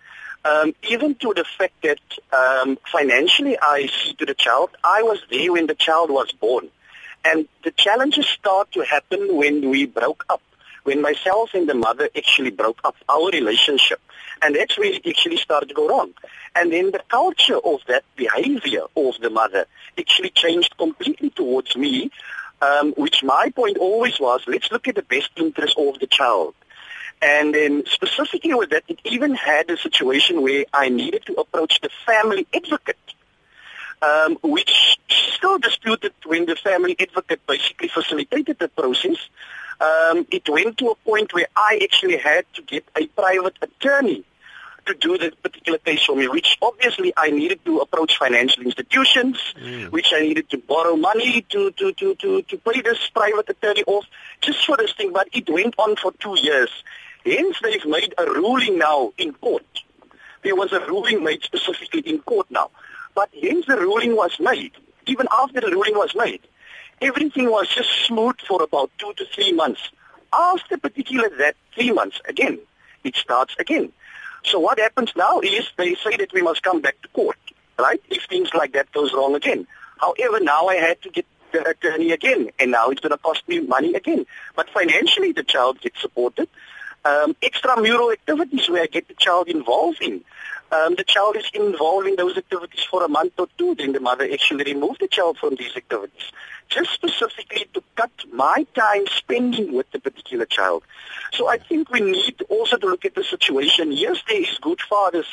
[0.45, 2.01] Um, even to the fact that
[2.33, 6.69] um, financially I see to the child, I was there when the child was born.
[7.25, 10.41] And the challenges start to happen when we broke up,
[10.85, 14.01] when myself and the mother actually broke up our relationship.
[14.41, 16.15] And that's where it actually started to go wrong.
[16.57, 19.67] And then the culture of that behavior of the mother
[19.99, 22.11] actually changed completely towards me,
[22.63, 26.55] um, which my point always was, let's look at the best interest of the child.
[27.23, 31.81] And then specifically with that, it even had a situation where I needed to approach
[31.81, 32.97] the family advocate,
[34.01, 34.99] um, which
[35.37, 39.19] still disputed when the family advocate basically facilitated the process.
[39.81, 44.25] Um, it went to a point where I actually had to get a private attorney
[44.87, 49.39] to do the particular case for me, which obviously I needed to approach financial institutions,
[49.57, 49.91] mm.
[49.91, 53.85] which I needed to borrow money to, to, to, to, to pay this private attorney
[53.87, 54.05] off
[54.41, 55.13] just for this thing.
[55.13, 56.71] But it went on for two years.
[57.25, 59.65] Hence, they've made a ruling now in court.
[60.43, 62.71] There was a ruling made specifically in court now.
[63.15, 64.73] But hence the ruling was made.
[65.07, 66.41] Even after the ruling was made,
[67.01, 69.91] everything was just smooth for about two to three months.
[70.33, 72.59] After particular that three months, again,
[73.05, 73.93] it starts again.
[74.45, 77.39] So what happens now is they say that we must come back to court,
[77.79, 78.01] right?
[78.09, 79.67] If things like that goes wrong again.
[79.99, 83.47] However, now I had to get the attorney again, and now it's going to cost
[83.49, 84.25] me money again.
[84.55, 86.49] But financially, the child gets supported
[87.05, 90.25] um, extramural activities where I get the child involved in.
[90.73, 93.99] Um, the child is involved in those activities for a month or two, then the
[93.99, 96.31] mother actually removed the child from these activities,
[96.69, 100.85] just specifically to cut my time spending with the particular child.
[101.33, 103.91] So I think we need also to look at the situation.
[103.91, 105.27] Yes, there is good fathers.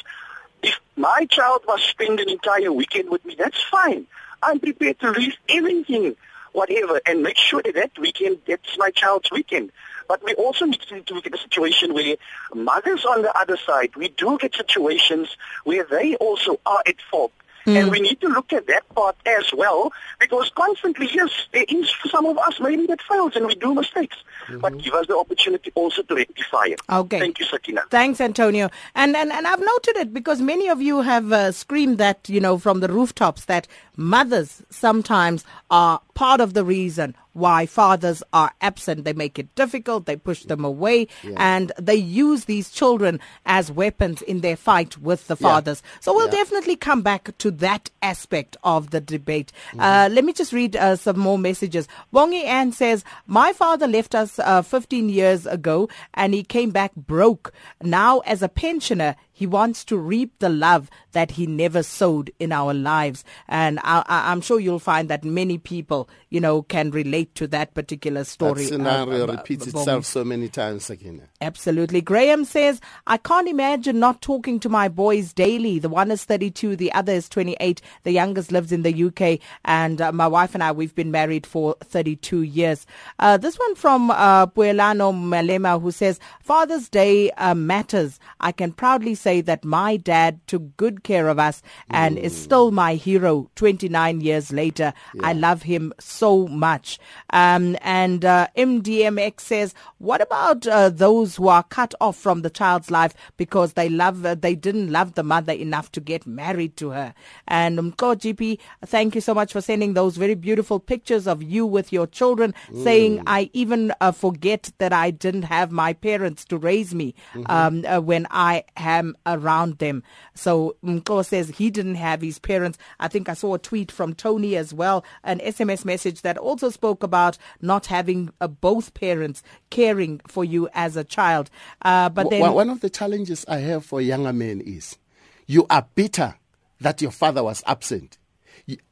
[0.63, 4.07] If my child must spend an entire weekend with me, that's fine.
[4.41, 6.15] I'm prepared to leave everything,
[6.51, 9.72] whatever, and make sure that that weekend, that's my child's weekend.
[10.08, 12.16] But we also need to look at a situation where
[12.53, 17.32] mothers on the other side, we do get situations where they also are at fault.
[17.66, 17.76] Mm.
[17.76, 19.91] And we need to look at that part as well,
[20.22, 24.16] because constantly, yes, there is some of us maybe that fails and we do mistakes,
[24.45, 24.60] mm-hmm.
[24.60, 26.80] but give us the opportunity also to rectify it.
[26.89, 27.20] Okay.
[27.20, 27.82] Thank you, Sakina.
[27.89, 28.70] Thanks, Antonio.
[28.95, 32.39] And and, and I've noted it because many of you have uh, screamed that, you
[32.39, 38.51] know, from the rooftops that mothers sometimes are part of the reason why fathers are
[38.61, 39.03] absent.
[39.05, 41.35] They make it difficult, they push them away, yeah.
[41.37, 45.83] and they use these children as weapons in their fight with the fathers.
[45.83, 45.99] Yeah.
[46.01, 46.31] So we'll yeah.
[46.43, 49.51] definitely come back to that aspect of the debate.
[49.69, 49.79] Mm-hmm.
[49.79, 51.87] Uh, let me just read uh, some more messages.
[52.11, 56.95] Wongi Ann says, My father left us uh, 15 years ago and he came back
[56.95, 57.53] broke.
[57.83, 62.51] Now, as a pensioner, he wants to reap the love that he never sowed in
[62.51, 63.23] our lives.
[63.47, 67.75] And I, am sure you'll find that many people, you know, can relate to that
[67.75, 68.63] particular story.
[68.63, 71.21] That scenario uh, repeats uh, itself so many times, Sakina.
[71.39, 72.01] Absolutely.
[72.01, 75.77] Graham says, I can't imagine not talking to my boys daily.
[75.77, 77.79] The one is 32, the other is 28.
[78.05, 79.39] The youngest lives in the UK.
[79.65, 82.88] And uh, my wife and I, we've been married for 32 years.
[83.19, 88.19] Uh, this one from uh, Puelano Malema, who says, Father's Day uh, matters.
[88.39, 92.21] I can proudly say say that my dad took good care of us and mm.
[92.21, 94.93] is still my hero 29 years later.
[95.13, 95.28] Yeah.
[95.28, 96.97] I love him so much.
[97.32, 102.49] Um, and uh, MDMX says, what about uh, those who are cut off from the
[102.49, 106.78] child's life because they love, uh, they didn't love the mother enough to get married
[106.78, 107.13] to her?
[107.49, 111.65] And Mko GP, thank you so much for sending those very beautiful pictures of you
[111.65, 112.82] with your children, mm.
[112.82, 117.51] saying, I even uh, forget that I didn't have my parents to raise me mm-hmm.
[117.51, 120.03] um, uh, when I am around them.
[120.36, 122.78] So Mko says he didn't have his parents.
[122.99, 126.70] I think I saw a tweet from Tony as well, an SMS message that also
[126.70, 131.49] spoke about not having uh, both parents caring for you as a child.
[131.82, 134.97] Uh, but then one of the challenges I have for younger men is
[135.45, 136.36] you are bitter
[136.82, 138.18] that your father was absent.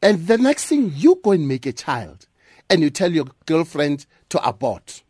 [0.02, 2.28] And the next thing you go and make a child
[2.70, 5.04] and you tell your girlfriend to abort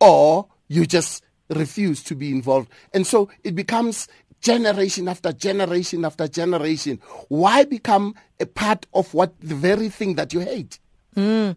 [0.00, 2.70] or you just refuse to be involved.
[2.92, 4.08] And so it becomes
[4.40, 7.00] generation after generation after generation.
[7.28, 10.78] Why become a part of what the very thing that you hate?
[11.16, 11.56] Mm.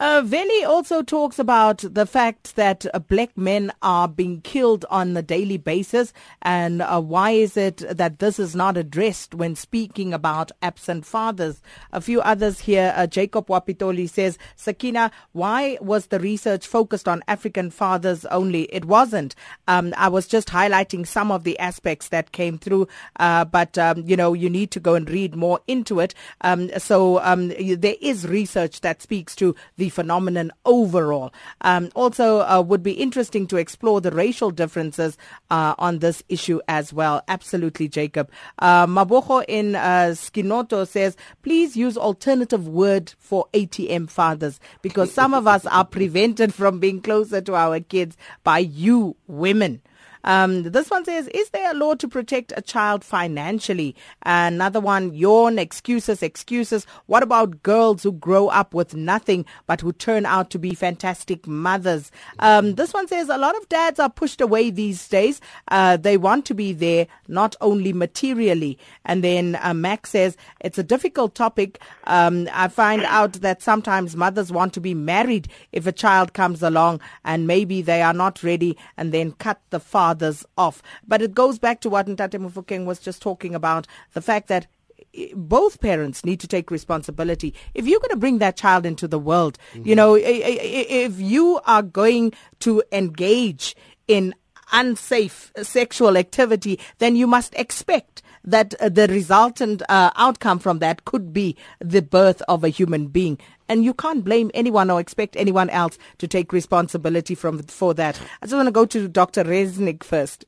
[0.00, 5.16] Uh, Veli also talks about the fact that uh, black men are being killed on
[5.16, 10.14] a daily basis, and uh, why is it that this is not addressed when speaking
[10.14, 11.60] about absent fathers?
[11.92, 12.94] A few others here.
[12.94, 18.72] Uh, Jacob Wapitoli says, Sakina, why was the research focused on African fathers only?
[18.72, 19.34] It wasn't.
[19.66, 22.86] Um, I was just highlighting some of the aspects that came through,
[23.18, 26.14] uh, but um, you know, you need to go and read more into it.
[26.42, 31.32] Um, so um, there is research that speaks to the phenomenon overall.
[31.62, 35.16] Um, also, uh, would be interesting to explore the racial differences
[35.50, 37.22] uh, on this issue as well.
[37.28, 38.30] Absolutely, Jacob.
[38.58, 45.34] Uh, Maboho in uh, Skinoto says, please use alternative word for ATM fathers because some
[45.34, 49.80] of us are prevented from being closer to our kids by you women.
[50.28, 53.96] Um, this one says, is there a law to protect a child financially?
[54.24, 56.86] Another one, yawn, excuses, excuses.
[57.06, 61.46] What about girls who grow up with nothing but who turn out to be fantastic
[61.46, 62.10] mothers?
[62.40, 65.40] Um, this one says, a lot of dads are pushed away these days.
[65.68, 68.78] Uh, they want to be there, not only materially.
[69.06, 71.80] And then uh, Max says, it's a difficult topic.
[72.04, 76.62] Um, I find out that sometimes mothers want to be married if a child comes
[76.62, 80.82] along and maybe they are not ready and then cut the father fathers off.
[81.06, 84.66] But it goes back to what Ntate Mofokeng was just talking about, the fact that
[85.14, 87.54] eh, both parents need to take responsibility.
[87.74, 89.88] If you're going to bring that child into the world, mm-hmm.
[89.88, 94.34] you know, eh, eh, if you are going to engage in
[94.72, 101.04] unsafe sexual activity, then you must expect that uh, the resultant uh, outcome from that
[101.04, 103.38] could be the birth of a human being.
[103.68, 108.20] And you can't blame anyone or expect anyone else to take responsibility from for that.
[108.42, 109.44] I just want to go to Dr.
[109.44, 110.44] Resnick first.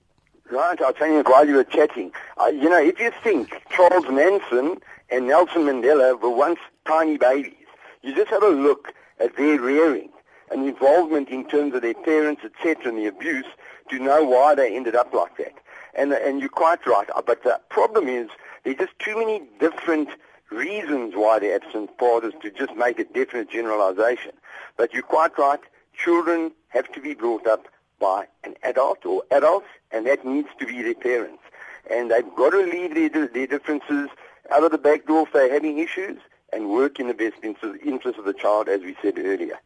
[0.50, 2.10] Right, I'll tell you while you were chatting.
[2.40, 4.78] Uh, you know, if you think Charles Manson
[5.08, 7.54] and Nelson Mandela were once tiny babies,
[8.02, 10.08] you just have a look at their rearing
[10.50, 13.46] and involvement in terms of their parents, etc., and the abuse
[13.90, 15.54] to know why they ended up like that.
[15.94, 17.08] And, and you're quite right.
[17.14, 18.28] Uh, but the problem is
[18.64, 20.08] there's just too many different
[20.50, 24.32] reasons why they're absent fathers to just make a definite generalization.
[24.76, 25.60] But you're quite right.
[25.94, 27.66] Children have to be brought up
[27.98, 31.42] by an adult or adults, and that needs to be their parents.
[31.90, 34.08] And they've got to leave their, their differences
[34.50, 36.18] out of the back door if they're having issues
[36.52, 39.58] and work in the best interest of the child, as we said earlier.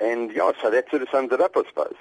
[0.00, 1.94] And yeah, so that sort of sums it up, I suppose.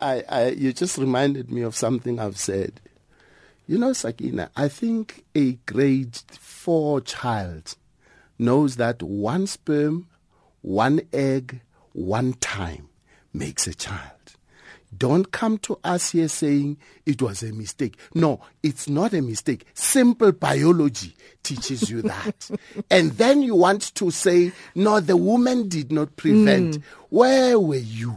[0.00, 2.80] I, I, you just reminded me of something I've said.
[3.66, 7.76] You know, Sakina, I think a grade four child
[8.38, 10.06] knows that one sperm,
[10.62, 11.60] one egg,
[11.92, 12.88] one time
[13.32, 14.12] makes a child.
[14.96, 17.98] Don't come to us here saying it was a mistake.
[18.14, 19.66] No, it's not a mistake.
[19.74, 22.50] Simple biology teaches you that.
[22.90, 26.78] and then you want to say, no, the woman did not prevent.
[26.78, 26.82] Mm.
[27.10, 28.16] Where were you?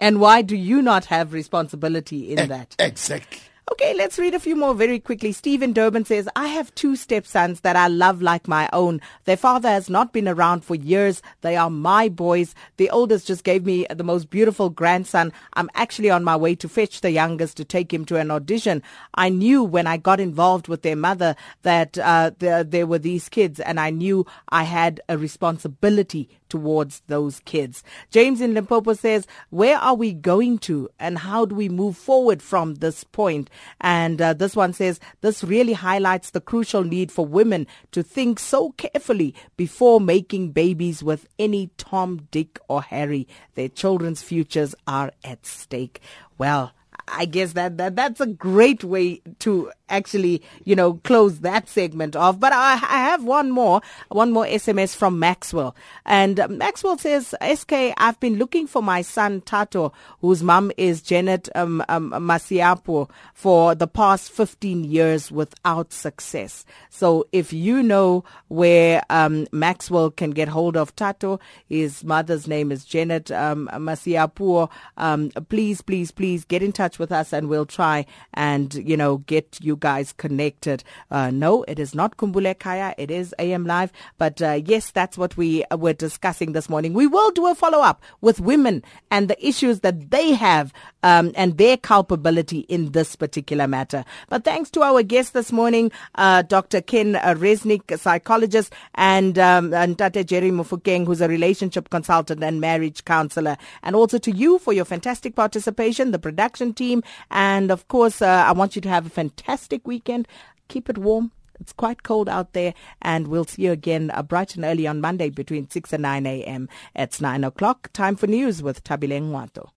[0.00, 2.76] And why do you not have responsibility in e- that?
[2.78, 3.40] Exactly.
[3.72, 5.32] Okay, let's read a few more very quickly.
[5.32, 9.00] Stephen Durban says, I have two stepsons that I love like my own.
[9.24, 11.20] Their father has not been around for years.
[11.40, 12.54] They are my boys.
[12.76, 15.32] The oldest just gave me the most beautiful grandson.
[15.54, 18.84] I'm actually on my way to fetch the youngest to take him to an audition.
[19.14, 23.28] I knew when I got involved with their mother that uh, there, there were these
[23.28, 27.82] kids, and I knew I had a responsibility towards those kids.
[28.10, 32.42] James in Limpopo says, Where are we going to and how do we move forward
[32.42, 33.50] from this point?
[33.80, 38.38] And uh, this one says, This really highlights the crucial need for women to think
[38.38, 43.26] so carefully before making babies with any Tom, Dick, or Harry.
[43.54, 46.00] Their children's futures are at stake.
[46.38, 46.72] Well,
[47.08, 52.16] I guess that, that that's a great way to actually, you know, close that segment
[52.16, 52.40] off.
[52.40, 55.76] But I, I have one more, one more SMS from Maxwell.
[56.04, 61.48] And Maxwell says, SK, I've been looking for my son Tato, whose mum is Janet
[61.54, 66.64] um, um, Masiapo, for the past 15 years without success.
[66.90, 71.38] So if you know where um, Maxwell can get hold of Tato,
[71.68, 77.12] his mother's name is Janet um, Masiapo, um, please, please, please get in touch with
[77.12, 80.84] us and we'll try and, you know, get you guys connected.
[81.10, 82.94] Uh, no, it is not Khumbul'ekhaya.
[82.98, 83.92] It is AM Live.
[84.18, 86.92] But uh, yes, that's what we were discussing this morning.
[86.92, 90.72] We will do a follow up with women and the issues that they have
[91.02, 94.04] um, and their culpability in this particular matter.
[94.28, 96.80] But thanks to our guest this morning, uh, Dr.
[96.80, 103.04] Ken Resnick, psychologist, and, um, and Tate Jerry Mofokeng, who's a relationship consultant and marriage
[103.04, 103.56] counselor.
[103.82, 106.85] And also to you for your fantastic participation, the production team.
[107.30, 110.28] And of course, uh, I want you to have a fantastic weekend.
[110.68, 114.56] Keep it warm It's quite cold out there, and we'll see you again uh, bright
[114.56, 116.68] and early on Monday between 6 and 9 a.m.
[116.94, 117.90] It's 9 o'clock.
[117.92, 119.70] Time for news with Tabileng Wato.